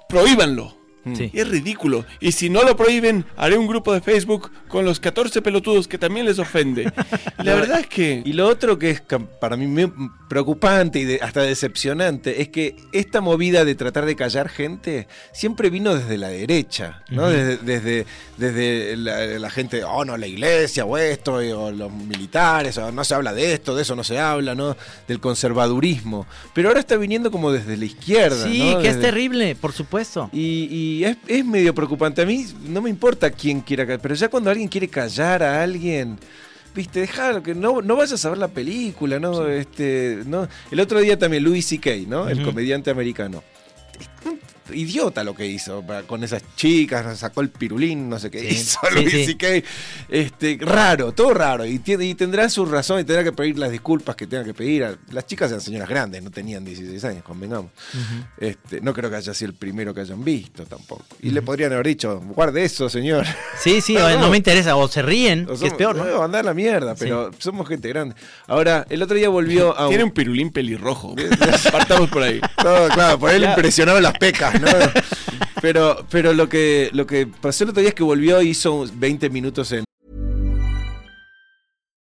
[0.07, 0.77] prohíbanlo.
[1.13, 1.29] Sí.
[1.33, 2.05] Y es ridículo.
[2.19, 5.97] Y si no lo prohíben, haré un grupo de Facebook con los 14 pelotudos que
[5.97, 6.91] también les ofende.
[7.37, 8.21] La verdad es que...
[8.25, 9.01] Y lo otro que es
[9.39, 9.67] para mí
[10.27, 15.69] preocupante y de- hasta decepcionante es que esta movida de tratar de callar gente siempre
[15.69, 17.27] vino desde la derecha, ¿no?
[17.29, 18.05] Desde, desde,
[18.37, 22.91] desde la, la gente, oh no, la iglesia o esto, y- o los militares, o
[22.91, 24.75] no se habla de esto, de eso no se habla, ¿no?
[25.07, 26.25] Del conservadurismo.
[26.53, 28.79] Pero ahora está viniendo como desde la izquierda, Sí, ¿no?
[28.81, 30.29] que es Desde- terrible, por supuesto.
[30.33, 32.21] Y, y es, es medio preocupante.
[32.21, 35.61] A mí no me importa quién quiera callar, pero ya cuando alguien quiere callar a
[35.61, 36.17] alguien,
[36.73, 39.47] viste, déjalo, que no, no vayas a ver la película, ¿no?
[39.47, 40.47] Este, no.
[40.71, 42.29] El otro día también Louis C.K., ¿no?
[42.29, 43.43] El comediante americano.
[44.25, 44.39] Un
[44.73, 48.79] Idiota lo que hizo con esas chicas, sacó el pirulín, no sé qué Sí, hizo
[48.89, 49.25] sí, Louis sí.
[49.25, 49.47] C.K.
[50.09, 51.65] Este, raro, todo raro.
[51.65, 54.53] Y, tiene- y tendrá su razón y tendrá que pedir las disculpas que tenga que
[54.53, 54.83] pedir.
[54.83, 57.71] a- Las chicas eran señoras grandes, no tenían 16 años, convengamos.
[58.37, 61.05] Este, no creo que haya sido el primero que hayan visto tampoco.
[61.21, 63.25] Y le podrían haber dicho, guarde eso, señor.
[63.59, 64.75] Sí, sí, No, me interesa.
[64.75, 66.21] O se ríen, O que es peor, ¿no?
[66.23, 68.15] andar a la mierda, pero somos gente grande.
[68.47, 69.87] Ahora, el otro día volvió a...
[69.89, 71.15] Tiene un pirulín pelirrojo.
[71.71, 72.39] Partamos por ahí.
[72.63, 73.49] No, claro, por él Ya.
[73.49, 74.67] impresionaron las pecas, ¿no?
[75.61, 78.85] Pero, pero lo que lo que pasó el otro día es que volvió e hizo
[78.93, 79.85] 20 minutos en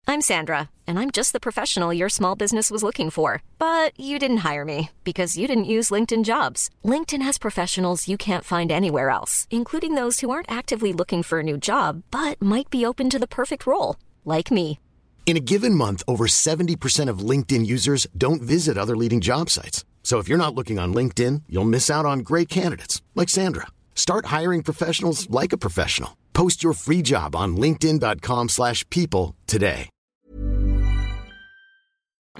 [0.09, 3.43] I'm Sandra, and I'm just the professional your small business was looking for.
[3.59, 6.71] But you didn't hire me because you didn't use LinkedIn jobs.
[6.85, 11.41] LinkedIn has professionals you can't find anywhere else, including those who aren't actively looking for
[11.41, 14.79] a new job but might be open to the perfect role, like me.
[15.27, 19.85] In a given month, over 70% of LinkedIn users don't visit other leading job sites.
[20.07, 23.67] So if you're not looking on LinkedIn, you'll miss out on great candidates like Sandra.
[23.97, 26.17] Start hiring professionals like a professional.
[26.33, 29.91] Post your free job on linkedin.com/people slash people today.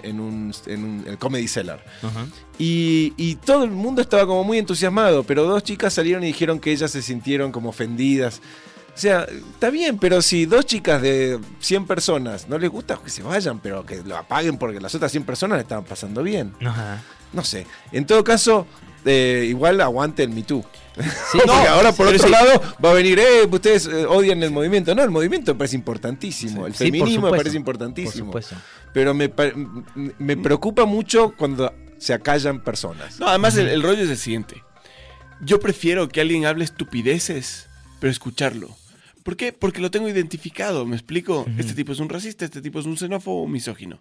[0.05, 1.83] en un, en un el Comedy Cellar.
[2.57, 6.61] Y, y todo el mundo estaba como muy entusiasmado, pero dos chicas salieron y dijeron
[6.61, 8.41] que ellas se sintieron como ofendidas.
[8.95, 13.11] O sea, está bien, pero si dos chicas de 100 personas no les gusta, que
[13.11, 16.55] se vayan, pero que lo apaguen porque las otras 100 personas le estaban pasando bien.
[16.61, 17.03] Ajá.
[17.33, 17.67] No sé.
[17.93, 18.67] En todo caso,
[19.05, 20.65] eh, igual aguante el Me Too.
[20.97, 22.31] Sí, Porque no, ahora por otro sí.
[22.31, 24.95] lado va a venir, eh, ustedes eh, odian el movimiento.
[24.95, 26.67] No, el movimiento me parece importantísimo.
[26.67, 28.33] El Sí, feminismo me parece importantísimo.
[28.33, 28.57] Por supuesto.
[28.95, 29.31] Pero me,
[30.19, 33.21] me preocupa mucho cuando se acallan personas.
[33.21, 34.63] No, además el, el rollo es el siguiente.
[35.43, 37.67] Yo prefiero que alguien hable estupideces,
[38.01, 38.71] pero escucharlo.
[39.27, 39.53] ¿Por qué?
[39.53, 41.47] Porque lo tengo identificado, ¿me explico?
[41.59, 44.01] Este tipo es un racista, este tipo es un xenófobo, un misógino.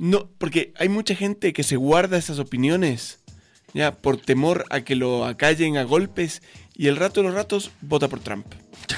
[0.00, 3.20] No, porque hay mucha gente que se guarda esas opiniones,
[3.74, 6.42] ya, por temor a que lo acallen a golpes
[6.74, 8.44] y el rato de los ratos vota por Trump.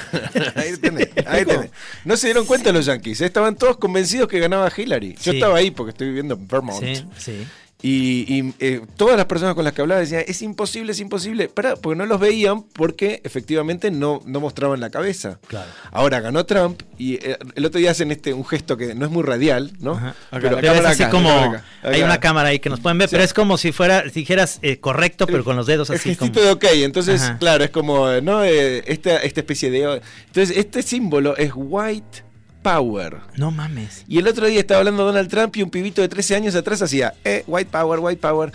[0.54, 1.70] ahí tenés, ahí tenés.
[2.06, 5.16] No se dieron cuenta los yankees, eh, estaban todos convencidos que ganaba Hillary.
[5.22, 5.36] Yo Sí.
[5.36, 6.82] estaba ahí porque estoy viviendo en Vermont.
[6.82, 7.46] Sí, sí.
[7.82, 11.48] Y, y, eh, todas las personas con las que hablaba decían, es imposible, es imposible.
[11.48, 15.40] Pará, porque no los veían porque efectivamente no, no mostraban la cabeza.
[15.48, 15.68] Claro.
[15.90, 19.10] Ahora ganó Trump y eh, el otro día hacen este un gesto que no es
[19.10, 19.94] muy radial, ¿no?
[19.94, 20.14] Ajá.
[20.30, 21.64] Pero, es así acá, como acá.
[21.82, 23.16] hay una cámara ahí que nos pueden ver, Sí.
[23.16, 26.10] pero es como si fuera si dijeras eh, correcto, pero con los dedos el así
[26.10, 27.38] gestito como de ok, entonces, Ajá.
[27.38, 28.44] claro, es como, ¿no?
[28.44, 30.00] Esta, esta especie de...
[30.26, 32.22] Entonces, este símbolo es white
[32.62, 33.18] power.
[33.36, 34.04] no mames.
[34.08, 36.80] Y el otro día estaba hablando Donald Trump y un pibito de 13 años atrás
[36.82, 38.52] hacía, eh, white power, white power.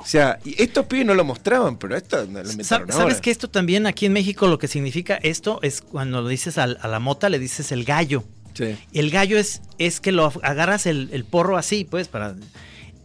[0.00, 3.20] O sea, y estos pibes no lo mostraban, pero esto no lo inventaron ¿Sabes ahora.
[3.20, 6.78] que esto también aquí en México lo que significa esto es cuando lo dices al-
[6.80, 8.24] a, la mota le dices el gallo.
[8.54, 8.76] Sí.
[8.94, 12.34] El gallo es, es que lo agarras el, el porro así, pues, para.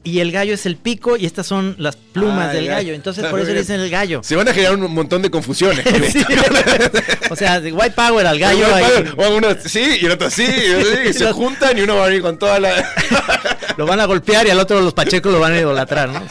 [0.06, 2.78] Y el gallo es el pico y estas son las plumas Ah, del el gallo.
[2.78, 2.94] gallo.
[2.94, 4.22] Entonces por eso le dicen el gallo.
[4.24, 5.84] Se van a generar un montón de confusiones.
[5.84, 6.24] con Sí.
[7.32, 8.66] o sea, de white power al gallo.
[8.70, 11.78] Power, o uno sí y el otro sí, y, el otro sí, y se juntan
[11.78, 12.72] y uno va a venir con toda la...
[13.78, 16.22] lo van a golpear y al otro los pachecos lo van a idolatrar, ¿no?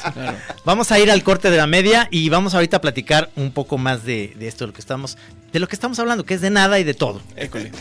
[0.65, 3.77] Vamos a ir al corte de la media y vamos ahorita a platicar un poco
[3.77, 5.19] más de, de esto, de lo que estamos,
[5.53, 7.21] de lo que estamos hablando, que es de nada y de todo.
[7.37, 7.73] École.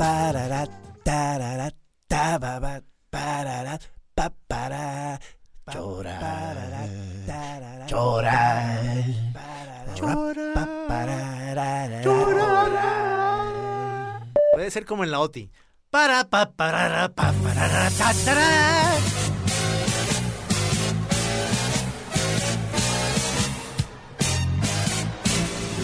[0.00, 0.64] Pa, parara,
[1.04, 1.68] tarara,
[2.08, 3.78] ta, ba, ba, parara,
[4.14, 5.20] pa, para.
[5.74, 6.56] Llorar,
[7.86, 9.04] llorar,
[9.94, 10.54] llorar,
[10.88, 12.00] parara,
[14.54, 15.50] Puede ser como en la OTI.
[15.90, 18.14] Para, pa, parara, pa, parara, ta,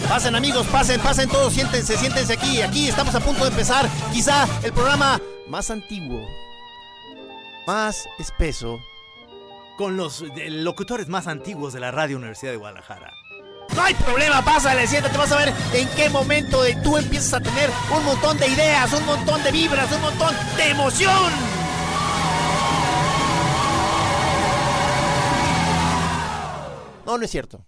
[0.09, 2.61] Pasen amigos, pasen, pasen todos, siéntense, siéntense aquí.
[2.61, 6.25] Aquí estamos a punto de empezar quizá el programa más antiguo,
[7.67, 8.79] más espeso.
[9.77, 13.11] Con los eh, locutores más antiguos de la Radio Universidad de Guadalajara.
[13.75, 17.39] No hay problema, pásale, siéntate, vas a ver en qué momento de tú empiezas a
[17.41, 21.31] tener un montón de ideas, un montón de vibras, un montón de emoción.
[27.05, 27.67] No, no es cierto.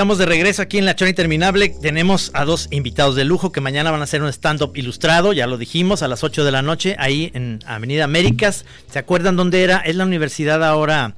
[0.00, 1.68] Estamos de regreso aquí en La Chora Interminable.
[1.68, 5.46] Tenemos a dos invitados de lujo que mañana van a hacer un stand-up ilustrado, ya
[5.46, 8.64] lo dijimos, a las 8 de la noche, ahí en Avenida Américas.
[8.90, 9.76] ¿Se acuerdan dónde era?
[9.80, 11.16] Es la universidad ahora,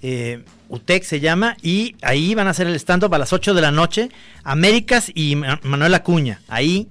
[0.00, 3.60] eh, UTEC se llama, y ahí van a hacer el stand-up a las 8 de
[3.60, 4.08] la noche.
[4.44, 6.88] Américas y Ma- Manuel Acuña, ahí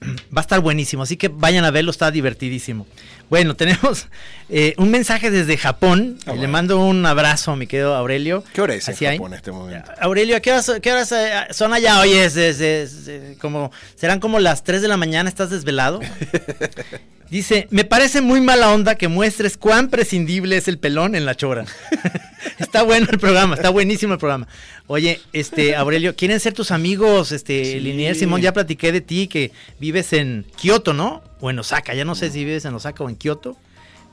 [0.36, 2.88] Va a estar buenísimo, así que vayan a verlo, está divertidísimo.
[3.30, 4.08] Bueno, tenemos
[4.50, 6.18] eh, un mensaje desde Japón.
[6.26, 8.44] Ah, Le mando un abrazo a mi querido Aurelio.
[8.52, 8.96] ¿Qué hora es en.
[8.96, 9.90] Japón en este momento?
[10.00, 12.00] Aurelio, ¿a ¿qué horas, qué horas, eh, son allá?
[12.00, 16.00] Oye, es, es- es, eh, como, serán como las 3 de la mañana, ¿estás desvelado?
[17.30, 21.36] Dice, me parece muy mala onda que muestres cuán prescindible es el pelón en la
[21.36, 21.64] chora.
[22.58, 24.48] está bueno el programa, está buenísimo el programa.
[24.88, 27.30] Oye, este, Aurelio, ¿quieren ser tus amigos?
[27.30, 27.78] Este, Sí.
[27.78, 31.22] Linier Simón, ya platiqué de ti que vives en Kioto, ¿no?
[31.40, 33.56] O en Osaka, ya no sé si vives en Osaka o en Kioto.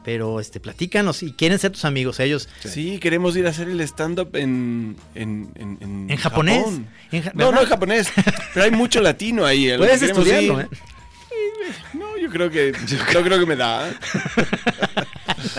[0.05, 2.47] Pero este, platícanos y quieren ser tus amigos ellos.
[2.63, 6.59] Sí, queremos ir a hacer el stand-up en, en, en, en ¿En japonés?
[6.63, 6.87] Japón.
[7.11, 8.07] En ja- no, no en japonés.
[8.53, 9.69] Pero hay mucho latino ahí.
[9.77, 10.61] Puedes estudiarlo.
[10.61, 10.67] ¿eh?
[11.93, 12.71] No, yo creo que.
[13.13, 13.89] No creo que me da.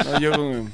[0.05, 0.65] No, yo eh,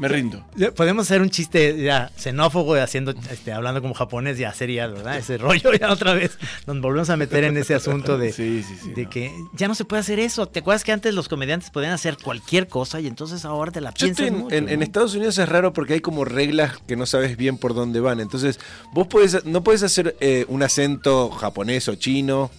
[0.00, 0.44] me rindo.
[0.74, 5.18] Podemos hacer un chiste ya xenófobo haciendo, este, hablando como japonés, ya sería, ¿verdad?
[5.18, 6.38] Ese rollo ya otra vez.
[6.66, 8.92] Nos volvemos a meter en ese asunto de, Sí, sí, sí.
[8.94, 9.10] de no.
[9.10, 10.46] que ya no se puede hacer eso.
[10.46, 13.92] ¿Te acuerdas que antes los comediantes podían hacer cualquier cosa y entonces ahora te la
[13.92, 14.82] piensas en, mucho, en-.
[14.82, 18.20] Estados Unidos es raro porque hay como reglas que no sabes bien por dónde van.
[18.20, 18.58] Entonces,
[18.94, 22.50] vos podés, no puedes hacer eh, un acento japonés o chino.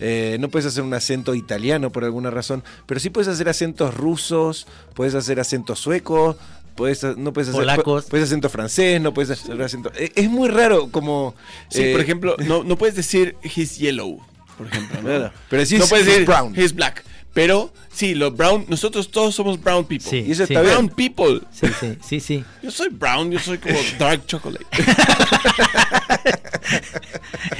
[0.00, 3.94] eh, no puedes hacer un acento italiano por alguna razón, pero sí puedes hacer acentos
[3.94, 6.36] rusos, puedes hacer acentos suecos,
[6.76, 8.06] puedes, no puedes hacer Polacos.
[8.06, 9.90] pu- puedes acento francés, no puedes hacer acento.
[9.96, 11.34] eh, Es muy raro como.
[11.68, 14.18] Sí, eh, por ejemplo, no, no puedes decir he's yellow,
[14.58, 15.00] por ejemplo.
[15.02, 15.08] ¿no?
[15.08, 15.32] Claro.
[15.50, 16.54] Pero decís no puedes he's decir brown.
[16.56, 17.04] he's black.
[17.36, 20.08] Pero sí, los brown, nosotros todos somos brown people.
[20.08, 20.54] Sí, Y eso sí.
[20.54, 20.72] está bien.
[20.74, 21.42] Brown people.
[21.52, 22.44] Sí, sí, sí, sí.
[22.62, 24.64] Yo soy brown, yo soy como dark chocolate.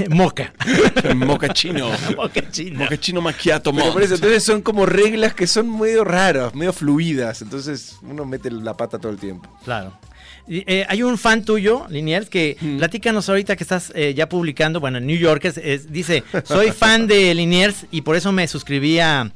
[0.09, 0.53] Moca.
[1.15, 1.91] Mocachino.
[2.17, 2.79] Moca chino.
[2.81, 3.93] Mocachino macchiato Pero mont.
[3.95, 7.43] por eso, entonces son como reglas que son medio raras, medio fluidas.
[7.43, 9.49] Entonces uno mete la pata todo el tiempo.
[9.65, 9.93] Claro.
[10.49, 14.99] Eh, hay un fan tuyo, Liniers, que platícanos ahorita que estás eh, ya publicando, bueno,
[14.99, 19.33] en New Yorker, es- dice, soy fan de Liniers y por eso me suscribí a-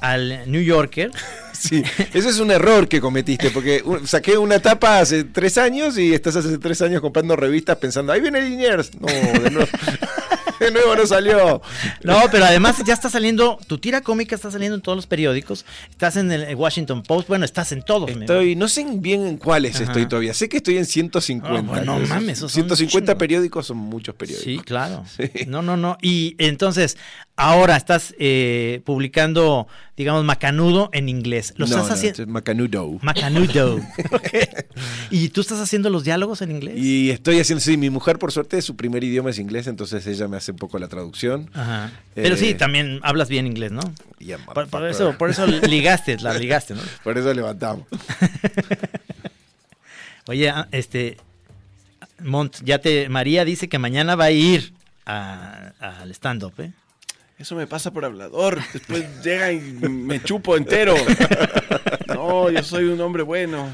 [0.00, 1.10] al New Yorker.
[1.58, 1.82] Sí,
[2.12, 6.36] ese es un error que cometiste, porque saqué una tapa hace tres años y estás
[6.36, 8.90] hace tres años comprando revistas pensando, ahí viene Liniers.
[9.00, 9.68] No, de nuevo,
[10.60, 11.60] de nuevo no salió.
[12.02, 15.64] No, pero además ya está saliendo, tu tira cómica está saliendo en todos los periódicos,
[15.90, 18.10] estás en el Washington Post, bueno, estás en todos.
[18.10, 19.84] Estoy, no sé bien en cuáles Ajá.
[19.84, 20.34] estoy todavía.
[20.34, 21.58] Sé que estoy en 150.
[21.58, 23.18] Ah, bueno, Esos mames, esos son un 150 chingo.
[23.18, 24.44] periódicos son muchos periódicos.
[24.44, 25.04] Sí, claro.
[25.16, 25.30] Sí.
[25.46, 25.96] No, no, no.
[26.02, 26.96] Y entonces,
[27.36, 31.45] ahora estás eh, publicando, digamos, Macanudo en inglés.
[31.56, 32.26] Lo No, estás no, haciendo...
[32.32, 32.98] Macanudo.
[33.02, 33.80] Macanudo.
[35.10, 36.74] ¿Y tú estás haciendo los diálogos en inglés?
[36.78, 40.28] Y estoy haciendo, sí, mi mujer por suerte su primer idioma es inglés, entonces ella
[40.28, 41.50] me hace un poco la traducción.
[41.54, 41.92] Ajá.
[42.14, 43.80] Pero Eh, sí, también hablas bien inglés, ¿no?
[44.18, 46.80] Yeah, Por, eso, por eso ligaste, la ligaste, ¿no?
[47.04, 47.86] Por eso levantamos.
[50.28, 51.18] Oye, ah, este,
[52.22, 54.72] Mont, ya te, María dice que mañana va a ir
[55.04, 56.72] a- al stand-up, ¿eh?
[57.38, 58.60] Eso me pasa por hablador.
[58.72, 60.94] Después llega y me chupo entero.
[62.08, 63.68] No, yo soy un hombre bueno.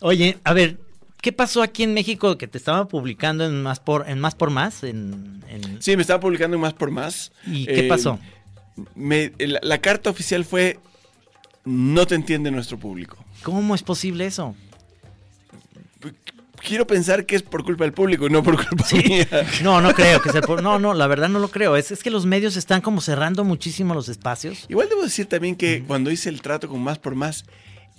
[0.00, 0.78] Oye, a ver,
[1.20, 4.50] ¿qué pasó aquí en México que te estaba publicando en Más por, en más, por
[4.50, 4.82] más?
[4.82, 7.30] En, en- Sí, me estaba publicando en Más por Más.
[7.46, 8.18] ¿Y qué Eh, pasó?
[8.94, 10.78] me- la, la carta oficial fue:
[11.64, 13.24] No te entiende nuestro público.
[13.44, 14.56] ¿Cómo es posible eso?
[16.62, 19.26] Quiero pensar que es por culpa del público y no por culpa mía.
[19.62, 21.76] No, no creo que sea por- No, no, la verdad no lo creo.
[21.76, 24.66] Es, es que los medios están como cerrando muchísimo los espacios.
[24.68, 27.44] Igual debo decir también que cuando hice el trato con Más por Más,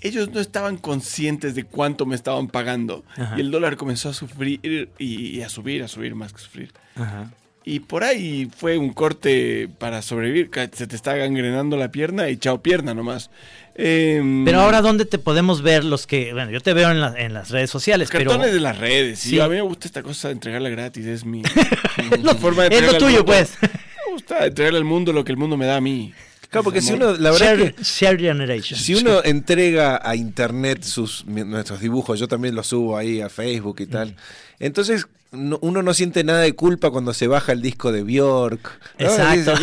[0.02, 3.04] ellos no estaban conscientes de cuánto me estaban pagando.
[3.16, 3.36] Ajá.
[3.38, 4.60] Y el dólar comenzó a sufrir
[4.98, 6.72] y, y a subir, a subir más que sufrir.
[6.96, 7.32] Ajá.
[7.64, 10.50] Y por ahí fue un corte para sobrevivir.
[10.74, 13.30] Se te está gangrenando la pierna y chao pierna nomás.
[13.76, 16.34] Em, Pero ahora, ¿dónde te podemos ver los que...
[16.34, 18.54] Bueno, yo te veo en, la- en las redes sociales, Los cartones pero...
[18.54, 19.20] de las redes.
[19.20, 19.40] Sí.
[19.40, 21.06] A mí me gusta esta cosa de entregarla gratis.
[21.06, 21.42] Es mi,
[22.22, 23.58] mi forma de Es lo tuyo, pues.
[23.62, 26.14] Me gusta entregarle al mundo lo que el mundo me da a mí.
[26.50, 28.78] Claro, porque si uno, la verdad share, que share generation.
[28.78, 33.78] si uno entrega a internet sus nuestros dibujos, yo también los subo ahí a Facebook
[33.80, 34.18] y tal.
[34.60, 38.80] Entonces no- uno no siente nada de culpa cuando se baja el disco de Bjork.
[39.00, 39.06] ¿no?
[39.06, 39.54] Exacto.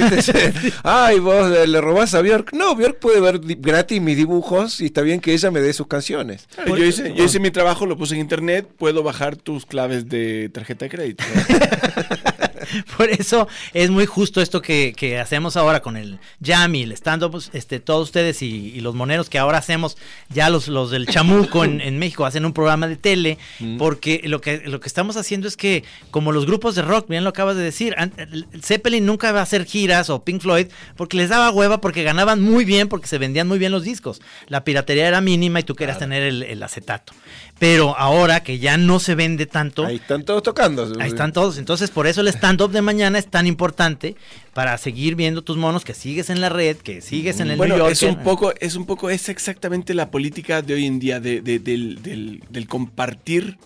[0.83, 2.53] Ay, vos le, le robás a Bjork.
[2.53, 5.87] No, Bjork puede ver gratis mis dibujos y está bien que ella me dé sus
[5.87, 6.49] canciones.
[6.55, 8.67] Claro, yo, hice, yo hice mi trabajo, lo puse en internet.
[8.79, 11.25] Puedo bajar tus claves de tarjeta de crédito.
[12.97, 16.93] Por eso es muy justo esto que, que hacemos ahora con el Jam y el
[16.93, 19.97] stand-up, pues, este, todos ustedes y, y los moneros que ahora hacemos,
[20.29, 23.39] ya los, los del chamuco en, en México hacen un programa de tele,
[23.79, 27.25] porque lo que, lo que estamos haciendo es que, como los grupos de rock, bien
[27.25, 27.95] lo acabas de decir,
[28.63, 32.41] Zeppelin nunca va a hacer giras o Pink Floyd, porque les daba hueva, porque ganaban
[32.41, 34.21] muy bien, porque se vendían muy bien los discos.
[34.47, 37.13] La piratería era mínima y tú querías tener el, el acetato.
[37.59, 40.93] pero ahora que ya no se vende tanto, Ahí están todos tocando.
[41.01, 41.59] Ahí están todos.
[41.59, 44.17] Entonces, por eso el stand-up de mañana es tan importante
[44.53, 47.77] para seguir viendo tus monos, que sigues en la red, que sigues en el Bueno,
[47.77, 47.93] New Yorker.
[48.11, 51.41] es un poco, es un poco, es exactamente la política de hoy en día, de,
[51.41, 53.59] de- del, del- del compartir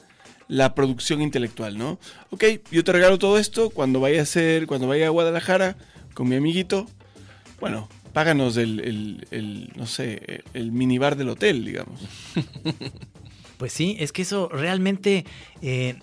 [0.49, 1.99] la producción intelectual, ¿no?
[2.31, 5.77] Ok, yo te regalo todo esto cuando vaya a ser, cuando vaya a Guadalajara
[6.13, 6.87] con mi amiguito,
[7.61, 11.99] bueno, páganos el, el- el, no sé, el minibar del hotel, digamos.
[13.59, 15.25] Pues sí, es que eso realmente
[15.63, 15.95] eh,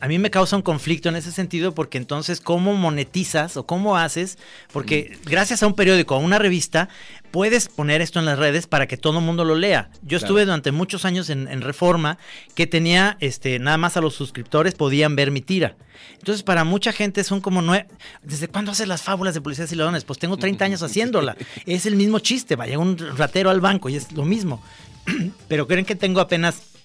[0.00, 3.96] a mí me causa un conflicto en ese sentido porque entonces cómo monetizas o cómo
[3.96, 4.38] haces,
[4.72, 6.88] porque gracias a un periódico, a una revista,
[7.30, 9.90] puedes poner esto en las redes para que todo el mundo lo lea.
[10.02, 12.18] Yo estuve durante muchos años en, en Reforma
[12.54, 15.76] que tenía, este, nada más a los suscriptores podían ver mi tira.
[16.18, 17.86] Entonces para mucha gente son como nueve...
[18.22, 20.04] ¿Desde cuándo haces las fábulas de policías y ladrones?
[20.04, 21.36] Pues tengo 30 años haciéndola.
[21.64, 24.62] Es el mismo chiste, vaya un ratero al banco y es lo mismo.
[25.48, 26.75] Pero creen que tengo apenas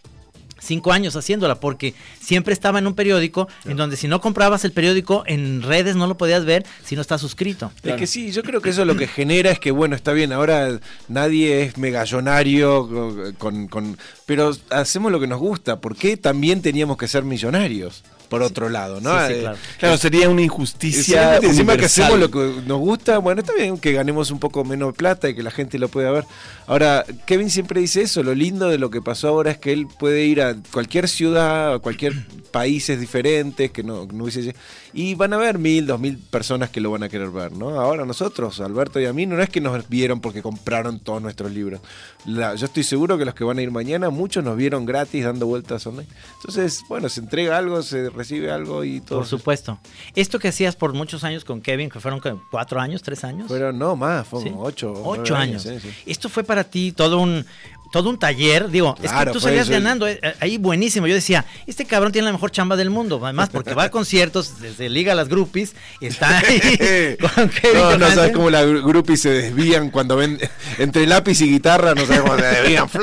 [0.61, 4.71] cinco años haciéndola porque siempre estaba en un periódico en donde si no comprabas el
[4.71, 7.71] periódico en redes no lo podías ver si no estás suscrito.
[7.83, 10.31] Es que sí, yo creo que eso lo que genera es que, bueno, está bien,
[10.31, 15.79] ahora nadie es megallonario, con, con- pero hacemos lo que nos gusta.
[15.81, 18.03] ¿Por qué también teníamos que ser millonarios?
[18.31, 19.11] Por otro lado, ¿no?
[19.11, 19.57] Sí, sí, Eh, claro.
[19.77, 21.35] Claro, sería una injusticia.
[21.35, 24.63] Encima, encima que hacemos lo que nos gusta, bueno, está bien que ganemos un poco
[24.63, 26.23] menos plata y que la gente lo pueda ver.
[26.65, 29.85] Ahora, Kevin siempre dice eso, lo lindo de lo que pasó ahora es que él
[29.99, 32.13] puede ir a cualquier ciudad, a cualquier
[32.51, 34.55] países diferentes, que no, no hubiese...
[34.93, 37.79] Y van a ver mil, dos mil personas que lo van a querer ver, ¿no?
[37.79, 41.51] Ahora nosotros, Alberto y a mí, no es que nos vieron porque compraron todos nuestros
[41.51, 41.79] libros.
[42.25, 45.23] La- yo estoy seguro que los que van a ir mañana, muchos nos vieron gratis
[45.23, 46.07] dando vueltas online.
[46.37, 49.19] Entonces, bueno, se entrega algo, se recibe algo y todo.
[49.19, 49.79] Por supuesto.
[50.15, 53.47] Esto que hacías por muchos años con Kevin, que fueron cuatro años, tres años.
[53.49, 54.49] Pero no más, fue Sí.
[54.49, 54.93] como ocho.
[55.03, 55.63] Ocho años.
[55.63, 55.89] sí, sí.
[56.05, 57.45] Esto fue para ti todo un
[57.91, 59.71] todo un taller, digo, es que tú salías eso.
[59.73, 61.07] ganando eh, eh, ahí buenísimo.
[61.07, 64.59] Yo decía, este cabrón tiene la mejor chamba del mundo, además porque va a conciertos,
[64.61, 69.21] desde liga a las groupies, está ahí con no, no sabes cómo la gru- groupies
[69.21, 70.39] se desvían cuando ven
[70.77, 72.87] entre lápiz y guitarra, no sabes cómo se desvían.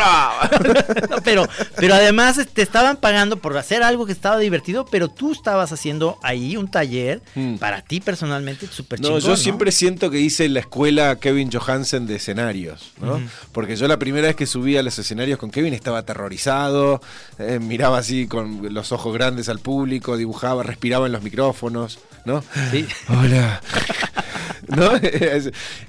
[1.11, 5.33] No, pero, pero además te estaban pagando por hacer algo que estaba divertido, pero tú
[5.33, 7.57] estabas haciendo ahí un taller Mm.
[7.57, 9.23] para ti personalmente súper No, chingón.
[9.23, 13.21] yo siempre siento que hice la escuela Kevin Johansen de escenarios, ¿no?
[13.53, 17.01] Porque yo la primera vez que subí los escenarios con Kevin estaba aterrorizado,
[17.39, 21.99] eh, miraba así con los ojos grandes al público, dibujaba, respiraba en los micrófonos,
[22.29, 22.45] ¿no?
[22.71, 22.87] Sí.
[23.09, 23.61] Hola.
[24.69, 24.91] ¿No?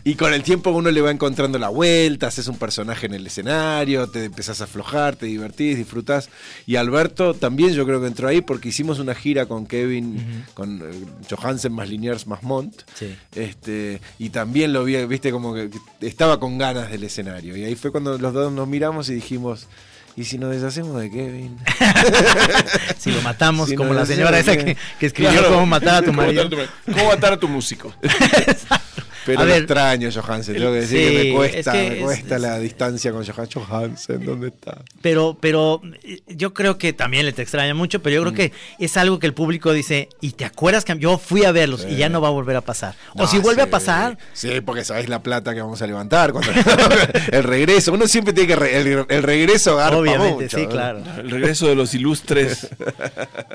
[0.06, 3.28] Y con el tiempo uno le va encontrando la vuelta, haces un personaje en el
[3.28, 6.30] escenario, te empezás a aflojar, te divertís, disfrutás.
[6.66, 10.82] Y Alberto también yo creo que entró ahí porque hicimos una gira con Kevin, con
[10.82, 12.84] eh, Johansen más Liniers más Montt.
[12.96, 13.14] Sí.
[13.36, 15.70] Este, y también lo vi, viste, como que
[16.00, 17.58] estaba con ganas del escenario.
[17.58, 19.68] Y ahí fue cuando los dos nos miramos y dijimos,
[20.16, 21.58] ¿y si nos deshacemos de Kevin?
[22.98, 25.50] Si lo matamos, Si como no, la señora esa que, que escribió Claro.
[25.54, 26.44] cómo matar a tu ¿Cómo marido.
[26.44, 27.94] matar a tu- ¿Cómo matar a tu músico?
[29.30, 29.62] Pero A lo ver.
[29.64, 30.56] extraño, Johansen.
[30.56, 33.12] Tengo que decir que Sí, me cuesta, es que me es- cuesta es- la distancia
[33.12, 34.26] con Johan Johansen.
[34.26, 34.82] ¿Dónde está?
[35.02, 35.82] Pero, pero
[36.28, 38.34] yo creo que también le te extraña mucho, pero yo Mm.
[38.34, 38.54] creo que
[38.84, 41.96] es algo que el público dice, y te acuerdas que yo fui a verlos y
[41.96, 42.96] ya no va a volver a pasar.
[43.16, 46.32] o si vuelve sí, a pasar, Sí, porque sabéis la plata que vamos a levantar.
[46.32, 46.52] Cuando,
[47.32, 47.94] el regreso.
[47.94, 48.56] Uno siempre tiene que.
[48.56, 50.70] re- el, el regreso garpa obviamente, mucho, sí, ¿no?
[50.70, 51.02] claro.
[51.18, 52.68] El regreso de los ilustres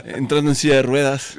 [0.04, 1.34] entrando en silla de ruedas.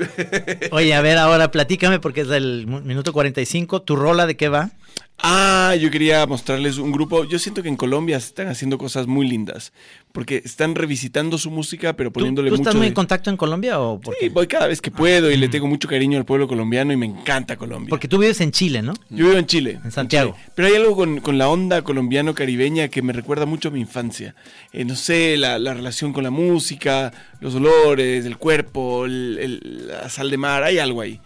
[0.71, 4.71] Oye, a ver, ahora platícame porque es del minuto 45, ¿tu rola de qué va?
[5.17, 7.23] Ah, yo quería mostrarles un grupo.
[7.23, 9.71] Yo siento que en Colombia se están haciendo cosas muy lindas.
[10.11, 12.77] Porque están revisitando su música, pero ¿Tú, poniéndole tú estás mucho.
[12.79, 14.29] muy de- en contacto en Colombia o por Sí, qué?
[14.29, 17.05] voy cada vez que puedo y le tengo mucho cariño al pueblo colombiano y me
[17.05, 17.89] encanta Colombia.
[17.89, 18.93] Porque tú vives en Chile, ¿no?
[19.09, 19.79] Yo vivo en Chile.
[19.83, 20.33] En Santiago.
[20.35, 20.51] Chile.
[20.53, 24.35] Pero hay algo con, con la onda colombiano-caribeña que me recuerda mucho a mi infancia.
[24.73, 29.87] Eh, no sé, la, la relación con la música, los olores, el cuerpo, el- el-
[29.87, 31.19] la sal de mar, hay algo ahí.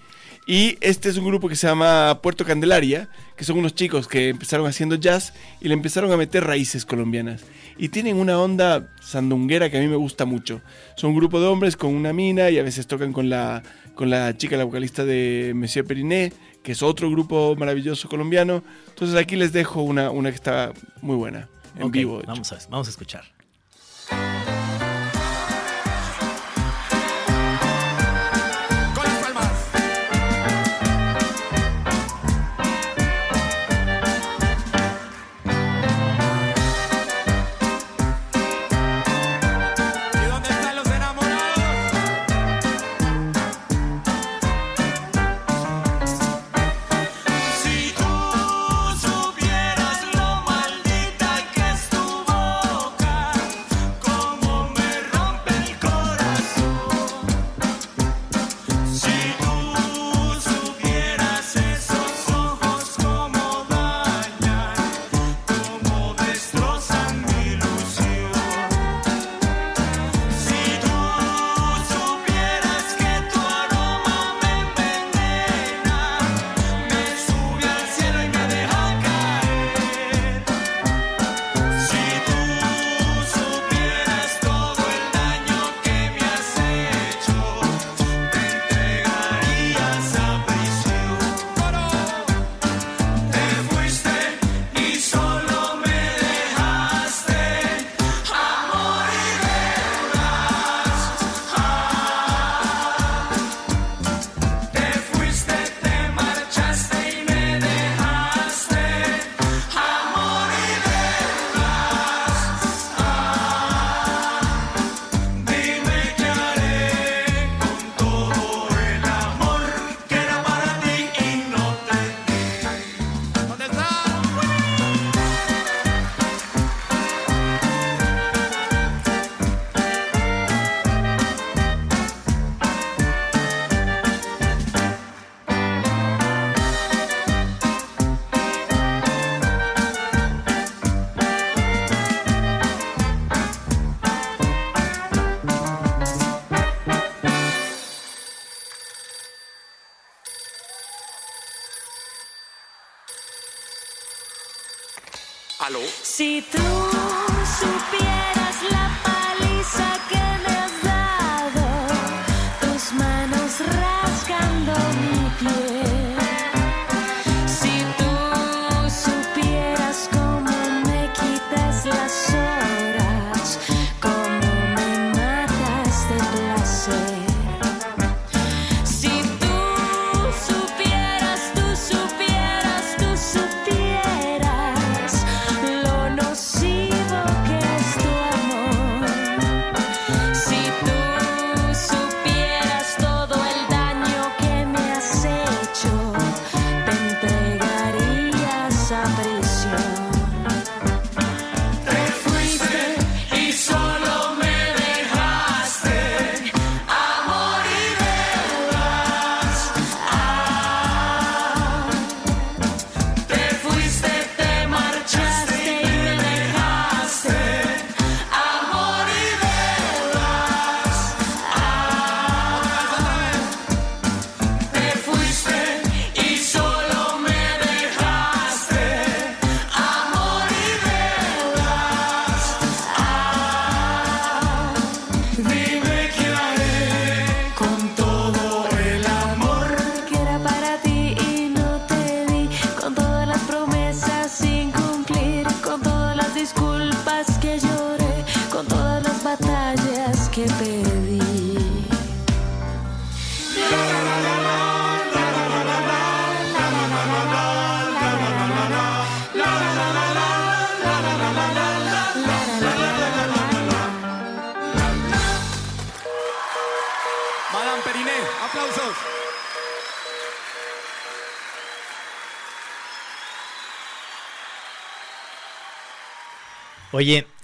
[0.50, 4.30] Y este es un grupo que se llama Puerto Candelaria, que son unos chicos que
[4.30, 5.32] empezaron haciendo jazz
[5.62, 7.44] y le empezaron a meter raíces colombianas.
[7.78, 10.62] Y tienen una onda sandunguera que a mí me gusta mucho.
[10.96, 13.62] Son un grupo de hombres con una mina y a veces tocan con la,
[13.94, 16.34] con la chica, la vocalista de Monsieur Periné,
[16.64, 18.64] que es otro grupo maravilloso colombiano.
[18.88, 20.74] Entonces aquí les dejo una, una que está
[21.04, 21.48] muy buena,
[21.78, 22.24] en vivo.
[22.26, 23.39] Vamos a, vamos a escuchar.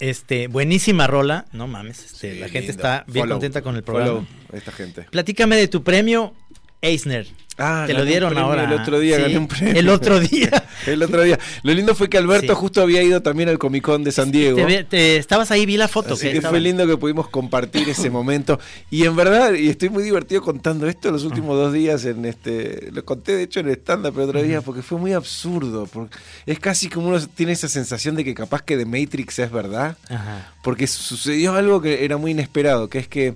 [0.10, 1.46] Este, buenísima rola.
[1.52, 2.72] No mames, este, Sí, la gente lindo.
[2.72, 4.10] está bien Follow, contenta con el programa.
[4.12, 5.04] follow esta gente.
[5.12, 6.34] Platícame de tu premio
[6.82, 7.28] Eisner.
[7.58, 8.66] Ah, Te lo dieron ahora.
[8.66, 9.80] El otro día Sí, gané un premio.
[9.80, 10.50] El otro día.
[10.88, 11.40] el otro día.
[11.64, 12.60] Lo lindo fue que Alberto Sí.
[12.60, 14.60] justo había ido también al Comic Con de San Diego.
[14.90, 16.16] Te estabas ahí, vi la foto.
[16.16, 18.60] Así que que fue lindo que pudimos compartir ese momento.
[18.92, 22.90] Y en verdad, y estoy muy divertido contando esto los últimos dos días en este.
[22.92, 25.88] Lo conté de hecho en el stand-up el otro día, porque fue muy absurdo.
[25.92, 26.14] Porque
[26.46, 29.98] es casi como uno tiene esa sensación de que capaz que The Matrix es verdad.
[30.62, 33.36] Porque sucedió algo que era muy inesperado, que es que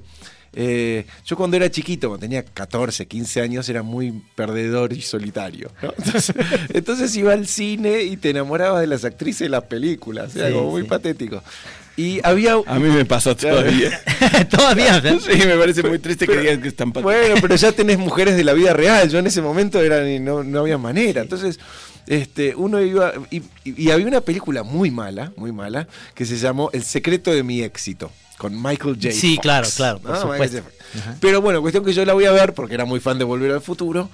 [0.54, 5.72] eh, yo cuando era chiquito, cuando tenía 14, 15 años, era muy perdedor y solitario.
[5.82, 5.94] ¿no?
[5.98, 6.34] Entonces,
[6.74, 10.36] entonces iba al cine y te enamorabas de las actrices de las películas.
[10.36, 10.88] Era Sí, como muy sí.
[10.88, 11.44] patético.
[11.98, 12.54] Y había...
[12.66, 14.00] A mí me pasó todavía.
[14.50, 15.02] Todavía.
[15.02, 18.46] Sí, me parece muy triste que digas que están Bueno, pero ya tenés mujeres de
[18.46, 19.10] la vida real.
[19.10, 21.22] Yo en ese momento era, no, no había manera.
[21.22, 21.60] Entonces,
[22.08, 23.12] este, uno iba.
[23.66, 27.62] Y había una película muy mala, muy mala, que se llamó El secreto de mi
[27.64, 28.12] éxito.
[28.40, 29.12] Con Michael J.
[29.12, 29.44] Sí, Fox.
[29.44, 30.62] claro, claro, por Ah, supuesto.
[31.20, 33.52] Pero bueno, cuestión que yo la voy a ver porque era muy fan de Volver
[33.52, 34.10] al Futuro.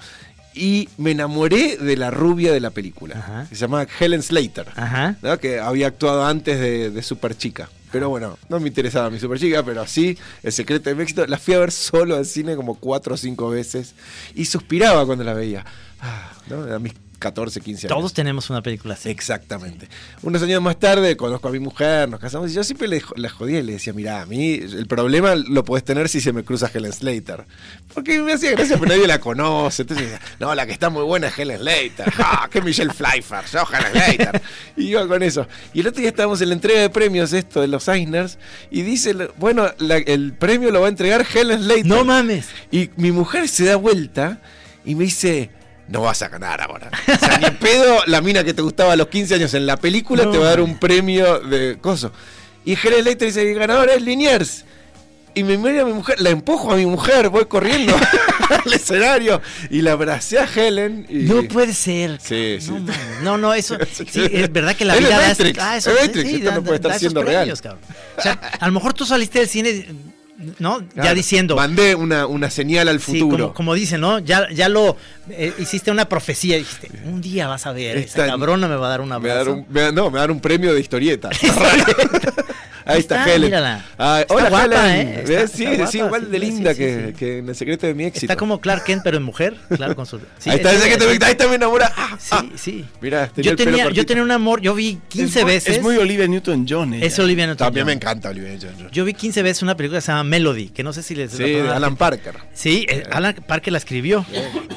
[0.52, 3.18] Y me enamoré de la rubia de la película.
[3.18, 3.46] Ajá.
[3.48, 4.66] Se llama Helen Slater.
[4.74, 5.16] Ajá.
[5.22, 5.38] ¿no?
[5.38, 7.68] que había actuado antes de, de Super Chica.
[7.92, 11.24] Pero bueno, no me interesaba mi Super Chica, pero sí, El secreto de mi éxito,
[11.26, 13.94] la fui a ver solo al cine como cuatro o cinco veces
[14.34, 15.64] y suspiraba cuando la veía.
[16.00, 16.74] Ah, ¿no?
[16.74, 17.96] A mis 14, 15 años.
[17.98, 19.08] Todos tenemos una película así.
[19.08, 19.88] Exactamente.
[20.22, 23.28] Unos años más tarde conozco a mi mujer, nos casamos y yo siempre le, la
[23.30, 26.44] jodía y le decía, mira, a mí el problema lo podés tener si se me
[26.44, 27.44] cruza Helen Slater.
[27.94, 29.82] Porque me hacía gracia, pero nadie la conoce.
[29.82, 32.12] Entonces decía, no, la que está muy buena es Helen Slater.
[32.18, 33.44] ¡Ah, que Michelle Pfeiffer!
[33.52, 34.42] ¡Yo, Helen Slater!
[34.76, 35.46] Y iba con eso.
[35.72, 38.38] Y el otro día estábamos en la entrega de premios esto de los Eisners
[38.70, 41.86] y dice, bueno, la- el premio lo va a entregar Helen Slater.
[41.86, 42.48] No mames.
[42.70, 44.40] Y mi mujer se da vuelta
[44.84, 45.50] y me dice,
[45.88, 46.90] no vas a ganar ahora.
[47.06, 49.76] O sea, ni pedo la mina que te gustaba a los 15 años en la
[49.76, 50.30] película No.
[50.32, 52.12] te va a dar un premio de coso.
[52.64, 54.64] Y Helen Slater dice, el ganador es Liniers.
[55.34, 57.94] Y me mira a mi mujer, la empujo a mi mujer, voy corriendo
[58.64, 61.06] al escenario y la abracé a Helen.
[61.10, 61.24] Y...
[61.24, 62.18] No puede ser.
[62.22, 62.70] Sí, sí.
[62.70, 62.82] No,
[63.22, 63.76] no, no, eso.
[64.10, 66.34] Sí, es verdad que la Es vida da Matrix, ah, eso, es sí, Matrix, sí,
[66.36, 67.36] esto no da- puede estar da siendo real.
[67.52, 67.60] premios.
[68.16, 69.86] O sea, a lo mejor tú saliste del cine,
[70.58, 70.82] ¿no?
[70.94, 71.56] ya diciendo.
[71.56, 73.44] Mandé una, una señal al Sí, futuro.
[73.48, 74.18] como, como dicen, ¿no?
[74.18, 74.96] Ya, ya lo
[75.30, 76.56] eh, hiciste una profecía.
[76.56, 79.16] Dijiste, un día vas a ver, esa Esta- cabrona me va a dar un me
[79.16, 79.52] va a dar abrazo.
[79.58, 81.30] un- me va- no, me va a dar un premio de historieta.
[82.86, 83.48] Ahí está, Está, Helen.
[83.48, 83.84] mírala.
[83.98, 84.64] Ay, Está hola, guapa,
[84.96, 85.08] Helen.
[85.26, 85.46] ¿eh?
[85.52, 87.12] Sí, está sí, igual de sí, linda sí, que, sí.
[87.14, 88.26] que en el secreto de mi éxito.
[88.26, 89.56] Está como Clark Kent, pero en mujer.
[89.74, 90.18] Claro, con su.
[90.38, 91.92] sí, ahí está, que te, es- ahí está mi enamora.
[91.96, 92.44] Ah, Sí, ah.
[92.54, 92.84] sí.
[93.00, 95.52] Mira, tenía Yo el pelo tenía, yo tenía un amor, yo vi 15 es muy,
[95.52, 95.76] veces.
[95.76, 96.94] Es muy Olivia Newton-John.
[96.94, 97.04] ella.
[97.06, 97.66] Es Olivia Newton-John.
[97.66, 98.90] También me encanta Olivia Newton-John.
[98.92, 101.32] Yo vi 15 veces una película que se llama Melody, que no sé si les
[101.32, 102.34] Sí, de Alan Parker.
[102.54, 104.24] Sí, eh, Alan Parker la escribió.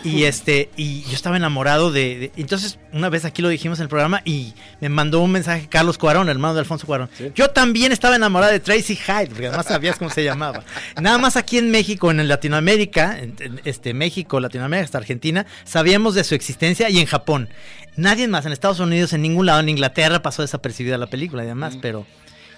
[0.04, 3.84] Y este, y yo estaba enamorado de, de- Entonces, una vez aquí lo dijimos en
[3.84, 7.10] el programa y me mandó un mensaje Carlos Cuarón, hermano de Alfonso Cuarón.
[7.36, 10.64] Yo también estaba enamorada de Tracy Hyde, porque además sabías cómo se llamaba.
[11.02, 16.16] Nada más aquí en México, en Latinoamérica, en- en este México, Latinoamérica, hasta Argentina, sabíamos
[16.16, 17.50] de su existencia y en Japón.
[17.98, 21.48] Nadie más en Estados Unidos, en ningún lado, en Inglaterra pasó desapercibida la película y
[21.48, 22.06] demás, pero.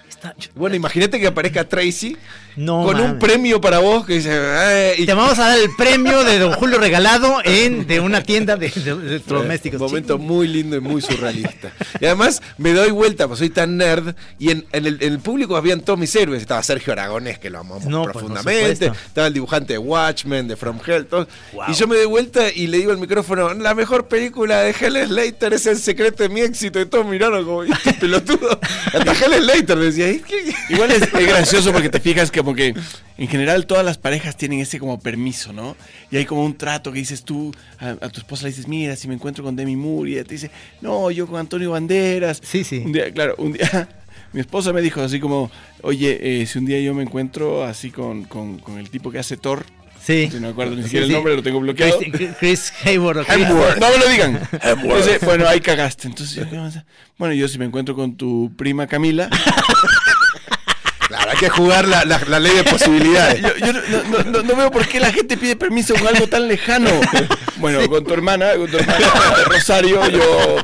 [0.08, 2.16] está- Bueno, imagínate que aparezca Tracy
[2.56, 4.30] no con un premio para vos que dice.
[4.32, 8.22] "Eh", y Te vamos a dar el premio de Don Julio regalado en de una
[8.22, 9.80] tienda de, de- de electrodomésticos.
[9.80, 11.72] Un momento muy lindo y muy surrealista.
[12.00, 14.14] y además me doy vuelta, pues soy tan nerd.
[14.38, 16.40] Y en, en el, en el público habían todos mis héroes.
[16.42, 18.86] Estaba Sergio Aragonés, que lo amamos No, pues, profundamente.
[19.06, 21.06] Estaba el dibujante de Watchmen, de From Hell.
[21.06, 21.28] todos.
[21.52, 21.64] Wow.
[21.68, 25.08] Y yo me doy vuelta y le digo al micrófono: La mejor película de Helen
[25.08, 26.80] Slater es el secreto de mi éxito.
[26.80, 28.58] Y todos miraron como este pelotudo.
[28.92, 30.10] Hasta Helen Slater decía.
[30.68, 32.74] Igual es, es gracioso porque te fijas que como que
[33.18, 35.76] en general todas las parejas tienen ese como permiso, ¿no?
[36.10, 38.96] Y hay como un trato que dices tú, a, a tu esposa le dices, mira,
[38.96, 42.40] si me encuentro con Demi Moore, y ella te dice, no, yo con Antonio Banderas.
[42.42, 42.82] Sí, sí.
[42.84, 43.88] Un día, claro, un día
[44.32, 45.50] mi esposa me dijo así como,
[45.82, 49.18] oye, eh, si un día yo me encuentro así con, con, con el tipo que
[49.18, 49.64] hace Thor,
[50.04, 50.26] Sí.
[50.28, 51.12] si no me acuerdo ni siquiera sí.
[51.12, 52.00] el nombre, lo tengo bloqueado.
[52.00, 53.18] Chris, Chris Hayward.
[53.18, 53.78] o Chris- Hemsworth.
[53.78, 54.40] No me lo digan.
[54.62, 56.08] Entonces, bueno, ahí cagaste.
[56.08, 56.44] Entonces, yo,
[57.18, 59.30] bueno, yo si me encuentro con tu prima Camila,
[61.42, 63.40] que jugar la, la- la ley de posibilidades.
[63.42, 63.80] yo, yo no,
[64.10, 66.90] no- no- no veo por qué la gente pide permiso con algo tan lejano.
[67.56, 69.06] Bueno, con tu hermana, con tu hermana
[69.46, 70.56] Rosario, yo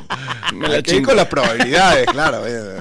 [0.55, 1.09] me la chingo.
[1.09, 2.45] con las probabilidades, claro.
[2.47, 2.81] eh.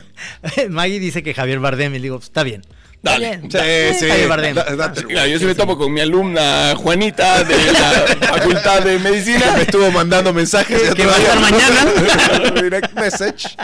[0.69, 2.61] Maggie dice que Javier Bardem y le digo, está bien.
[3.03, 3.41] Dale.
[3.43, 4.07] Sí, sí.
[4.09, 4.55] Javier Bardem.
[4.55, 4.91] Da-.
[4.91, 9.53] Claro, yo sí me tomo con mi alumna Juanita de la Facultad de Medicina.
[9.55, 10.93] me estuvo mandando mensajes.
[10.95, 12.51] Que va a estar mañana.
[12.61, 13.55] Direct message.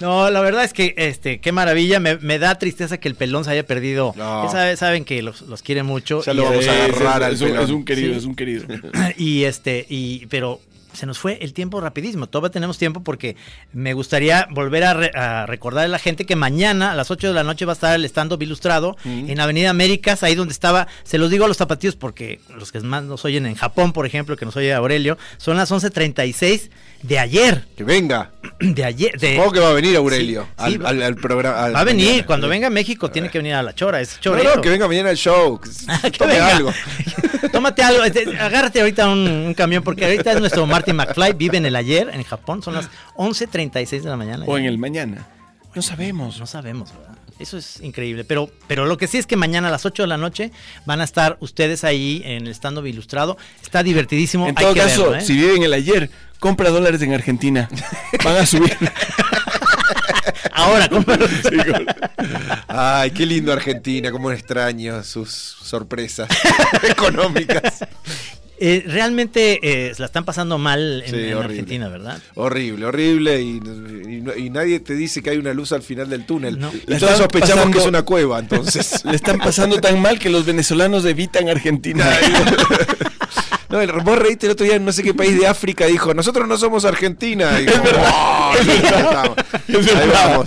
[0.00, 2.00] No, la verdad es que, este, qué maravilla.
[2.00, 4.14] Me, me da tristeza que el pelón se haya perdido.
[4.16, 4.44] No.
[4.44, 6.22] Ya sabe- saben que los, los quiere mucho.
[6.22, 7.64] Ya y, lo vamos a agarrar al es, un, pelón.
[7.64, 8.18] es un querido, Sí.
[8.18, 8.64] es un querido.
[9.16, 10.60] y este, y, pero
[10.92, 12.26] se nos fue el tiempo rapidísimo.
[12.28, 13.36] Todavía tenemos tiempo porque
[13.72, 17.28] me gustaría volver a, re- a recordar a la gente que mañana a las 8
[17.28, 20.88] de la noche va a estar el stand-up ilustrado en Avenida Américas, ahí donde estaba,
[21.04, 24.06] se los digo a los zapatillos porque los que más nos oyen en Japón, por
[24.06, 26.70] ejemplo, que nos oye Aurelio, son las 11.36
[27.02, 27.66] de ayer.
[27.76, 28.30] Que venga.
[28.60, 29.12] De ayer.
[29.20, 31.64] De, Supongo que va a venir Aurelio Sí, al, sí, va- al- al programa.
[31.64, 32.26] al Va a venir, mañana.
[32.26, 34.56] cuando venga a México tiene que venir a la chora, es No, chorero.
[34.56, 35.60] no, que venga mañana al show.
[35.60, 35.70] que
[36.10, 36.56] Que Tome venga.
[36.56, 36.72] algo.
[37.52, 38.02] Tómate algo,
[38.40, 42.10] agárrate ahorita un, un camión, porque ahorita es nuestro Marty McFly, vive en el ayer,
[42.12, 44.44] en Japón, son las 11.36 de la mañana.
[44.46, 45.26] O en el mañana.
[45.74, 46.40] No sabemos.
[46.40, 47.17] No sabemos, ¿verdad?
[47.38, 50.06] Eso es increíble, pero, pero lo que sí es que mañana a las 8 de
[50.08, 50.50] la noche
[50.86, 54.48] van a estar ustedes ahí en el stand-up ilustrado, está divertidísimo.
[54.48, 55.20] En hay todo que caso, verlo, ¿eh?
[55.20, 56.10] si viven el ayer,
[56.40, 57.68] compra dólares en Argentina.
[58.24, 58.76] Van a subir.
[60.52, 61.26] Ahora, cómpralo.
[62.66, 66.28] Ay, qué lindo Argentina, cómo extraño sus sorpresas
[66.82, 67.84] económicas.
[68.60, 71.44] Eh, realmente eh, la están pasando mal en, Sí, en horrible.
[71.44, 72.18] Argentina, ¿verdad?
[72.34, 73.40] Horrible, horrible.
[73.40, 76.58] Y, y no- y nadie te dice que hay una luz al final del túnel.
[76.58, 76.72] No.
[76.74, 79.04] Y todos sospechamos pasando- que es una cueva, entonces.
[79.06, 82.04] Le están pasando tan mal que los venezolanos evitan Argentina.
[83.70, 86.14] No, el, vos reíste el otro día en no sé qué país de África, dijo,
[86.14, 87.60] nosotros no somos Argentina.
[87.60, 89.36] Y dijo, "Oh, ahí estamos.
[89.68, 90.46] Ahí vamos.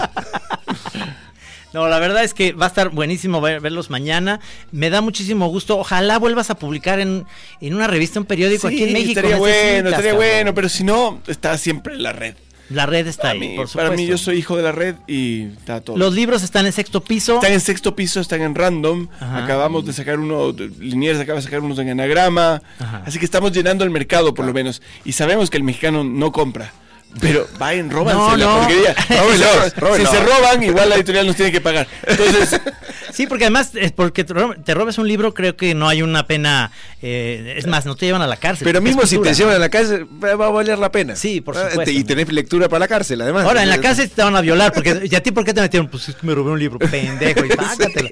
[1.74, 4.39] No, la verdad es que va a estar buenísimo ver- verlos mañana.
[4.72, 5.78] Me da muchísimo gusto.
[5.78, 7.26] Ojalá vuelvas a publicar en,
[7.61, 9.19] en una revista, un periódico aquí en México.
[9.19, 10.15] Estaría bueno, estaría cabrón.
[10.17, 12.36] bueno, pero si no, está siempre en la red.
[12.69, 13.89] La red está Para ahí, mí, por supuesto.
[13.89, 15.97] para mí, yo soy hijo de la red y está todo.
[15.97, 17.36] Los libros están en sexto piso.
[17.36, 19.09] Están en sexto piso, están en random.
[19.19, 19.43] Ajá.
[19.43, 22.61] Acabamos de sacar uno, Liniers acaba de sacar unos en anagrama.
[22.80, 23.03] Ajá.
[23.05, 24.82] Así que estamos llenando el mercado, por lo menos.
[25.03, 26.72] Y sabemos que el mexicano no compra.
[27.20, 28.57] Pero vayan, róbanse No, la no.
[28.59, 28.93] porquería.
[29.09, 30.09] Róbenlos, si, se, róbenlos.
[30.09, 31.88] si se roban, igual la editorial nos tiene que pagar.
[32.07, 32.59] Entonces,
[33.14, 36.01] Sí, porque además, es porque te ro- te robes un libro, creo que no hay
[36.01, 36.72] una pena.
[37.01, 38.64] eh, es más, no te llevan a la cárcel.
[38.66, 41.16] Pero mismo si te llevan a la cárcel, va a valer la pena.
[41.18, 41.91] Sí, por Ah, supuesto.
[41.91, 43.43] Y tenés lectura para la cárcel, además.
[43.45, 44.72] Ahora, en la cárcel te van a violar.
[44.72, 45.89] porque ¿Y a ti por qué te metieron?
[45.89, 47.43] Pues es que me robé un libro, pendejo.
[47.45, 48.09] Y págatelo.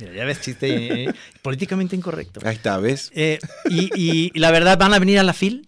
[0.00, 2.40] Mira, ya ves, chiste eh, políticamente incorrecto.
[2.44, 3.10] Ahí está, ¿ves?
[3.14, 3.38] Eh,
[3.70, 5.66] y, y- y la verdad, ¿van a venir a la FIL?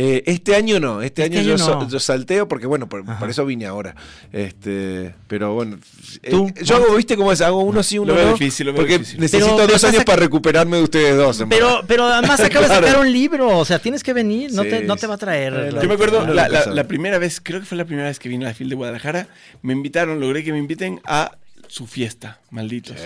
[0.00, 1.88] Eh, este año no, este, Este año, año yo, so- no.
[1.88, 3.96] yo salteo porque bueno, por, por eso vine ahora.
[4.32, 5.78] Este, pero bueno,
[6.22, 6.52] eh, ¿Tú?
[6.62, 8.82] yo hago, viste cómo es, hago uno sí, uno Lo veo no, difícil, lo veo
[8.82, 9.18] porque difícil.
[9.18, 11.42] necesito Pero dos años para recuperarme de ustedes dos.
[11.50, 12.86] Pero, pero además acabas de Claro.
[12.86, 15.16] sacar un libro, o sea, tienes que venir, no, Sí, te, no te va a
[15.16, 15.20] sí.
[15.20, 15.74] traer.
[15.82, 18.28] Yo me acuerdo, la, la- la primera vez, creo que fue la primera vez que
[18.28, 19.26] vino a la FIL de Guadalajara,
[19.62, 21.32] me invitaron, logré que me inviten a
[21.66, 22.96] su fiesta, malditos.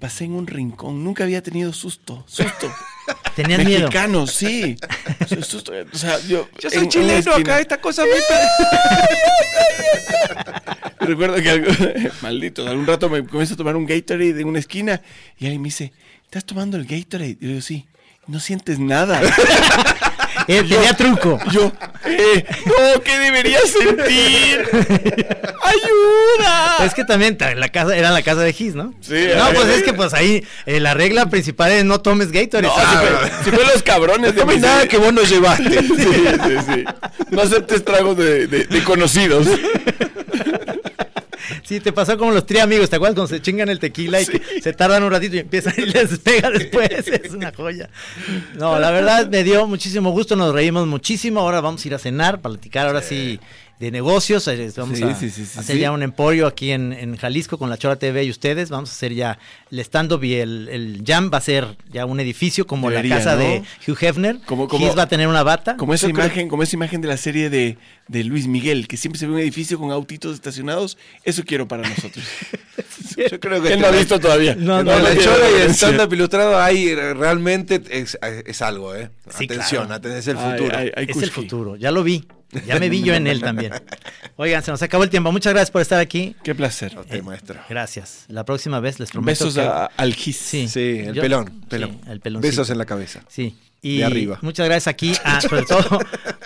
[0.00, 2.68] Pasé en un rincón, nunca había tenido susto, susto.
[3.34, 3.88] Tenías miedo.
[3.88, 4.76] Mexicanos, sí.
[5.92, 8.10] O sea, yo, soy chileno acá, esta cosa me
[11.06, 11.70] Recuerdo que algo,
[12.22, 15.00] maldito, algún rato me comienzo a tomar un Gatorade en una esquina
[15.38, 15.92] y alguien me dice,
[16.24, 17.36] ¿estás tomando el Gatorade?
[17.40, 17.86] Y yo digo, sí.
[18.26, 19.20] No sientes nada.
[20.46, 21.38] Eh, tenía truco.
[21.50, 21.72] Yo,
[22.04, 24.68] eh, no, ¿qué debería sentir?
[25.62, 26.84] ¡Ayuda!
[26.84, 28.92] Es que también ta- la casa era la casa de Gis, ¿no?
[29.00, 32.68] Sí, No, pues es que pues ahí eh, la regla principal es no tomes Gatorade.
[32.68, 35.22] No, Ah, si fue, si fue los cabrones No me mis- nada que vos no
[35.22, 35.80] llevaste.
[35.82, 36.84] Sí, sí, sí.
[37.30, 39.46] No aceptes tragos de, de- de conocidos.
[41.64, 44.26] Sí, te pasó como los tres amigos, ¿te acuerdas cuando se chingan el tequila y
[44.26, 46.90] se tardan un ratito y empiezan y les pega después?
[47.24, 47.88] Es una joya.
[48.54, 51.40] No, la verdad me dio muchísimo gusto, nos reímos muchísimo.
[51.40, 53.40] Ahora vamos a ir a cenar, platicar ahora sí
[53.80, 54.46] de negocios.
[54.48, 55.80] eh, Vamos Sí, a sí, sí, sí, hacer sí.
[55.82, 58.70] ya un emporio aquí en, en Jalisco con la Chora TV y ustedes.
[58.70, 59.38] Vamos a hacer ya
[59.70, 63.24] el stand-up y el, el jam va a ser ya un edificio como Debería, la
[63.24, 63.40] casa ¿no?
[63.40, 64.38] de Hugh Hefner.
[64.46, 65.76] Como- como- Gis va a tener una bata.
[65.76, 67.76] Como esa Yo creo- imagen, como esa imagen de la serie de,
[68.08, 70.96] de Luis Miguel, que siempre se ve un edificio con autitos estacionados.
[71.24, 72.24] Eso quiero para nosotros.
[73.30, 74.54] Yo creo que Él no ha visto todavía.
[74.54, 79.10] No, la chora y el stand-up ilustrado ahí eh, realmente es, es algo, ¿eh?
[79.36, 79.94] Sí, Atención, claro.
[79.94, 80.76] atención, es el futuro.
[80.78, 82.26] ay, ay, Es el futuro, ya lo vi.
[82.66, 83.72] Ya me vi yo en él también.
[84.36, 85.30] Oigan, se nos acabó el tiempo.
[85.32, 86.34] Muchas gracias por estar aquí.
[86.42, 86.96] Qué placer.
[86.98, 87.60] Ok, maestro.
[87.68, 88.24] Gracias.
[88.28, 89.26] La próxima vez les prometo.
[89.46, 90.36] Besos que- a- al Gis.
[90.36, 90.68] Sí.
[90.68, 92.00] Sí, el Yo- pelón, sí, pelón.
[92.06, 92.38] el.
[92.38, 93.20] Besos en la cabeza.
[93.28, 93.56] Sí.
[93.82, 94.38] Y De arriba.
[94.40, 96.00] muchas gracias aquí a, sobre todo,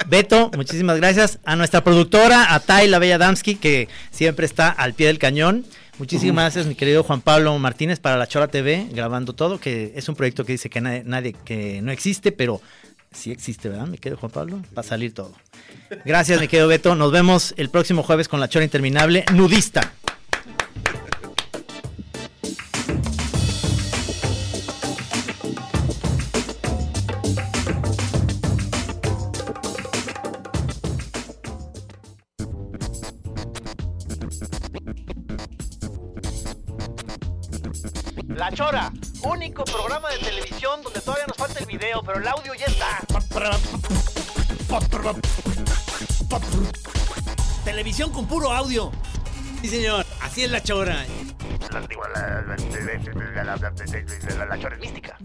[0.08, 1.38] Beto, muchísimas gracias.
[1.44, 5.64] A nuestra productora, a Tai La Bella Damsky, que siempre está al pie del cañón.
[5.98, 10.08] Muchísimas gracias, mi querido Juan Pablo Martínez, para la Chora TV, grabando todo, que es
[10.08, 12.60] un proyecto que dice que nadie, nadie- que no existe, pero
[13.12, 14.62] sí existe, ¿verdad, mi querido Juan Pablo?
[14.76, 15.32] Va a salir todo.
[16.04, 16.94] Gracias, mi querido Beto.
[16.94, 19.92] Nos vemos el próximo jueves con la Chora Interminable Nudista.
[38.28, 38.92] La Chora,
[39.22, 43.00] único programa de televisión donde todavía nos falta el video, pero el audio ya está.
[47.64, 48.92] Televisión con puro audio.
[49.60, 50.06] Sí, señor.
[50.20, 51.04] Así es la Chora.
[51.72, 51.86] La,
[54.58, 55.16] Chora es mística.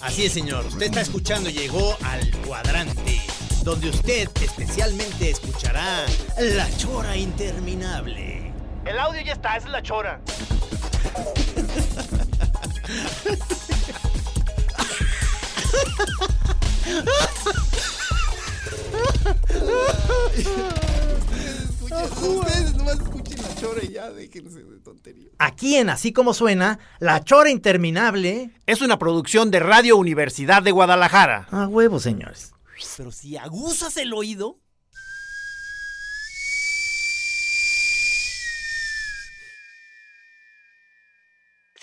[0.00, 0.64] Así es, señor.
[0.66, 3.20] Usted está escuchando, llegó al cuadrante,
[3.62, 6.04] donde usted especialmente escuchará
[6.38, 8.35] la chora interminable.
[8.86, 10.20] El audio ya está, esa es la Chora.
[21.90, 25.32] Ustedes nomás escuchen la chora y ya déjense de tonterías.
[25.38, 28.50] Aquí en Así Como Suena, la Chora Interminable.
[28.66, 31.48] Es una producción de Radio Universidad de Guadalajara.
[31.50, 32.52] A huevo, señores.
[32.96, 34.58] Pero si aguzas el oído,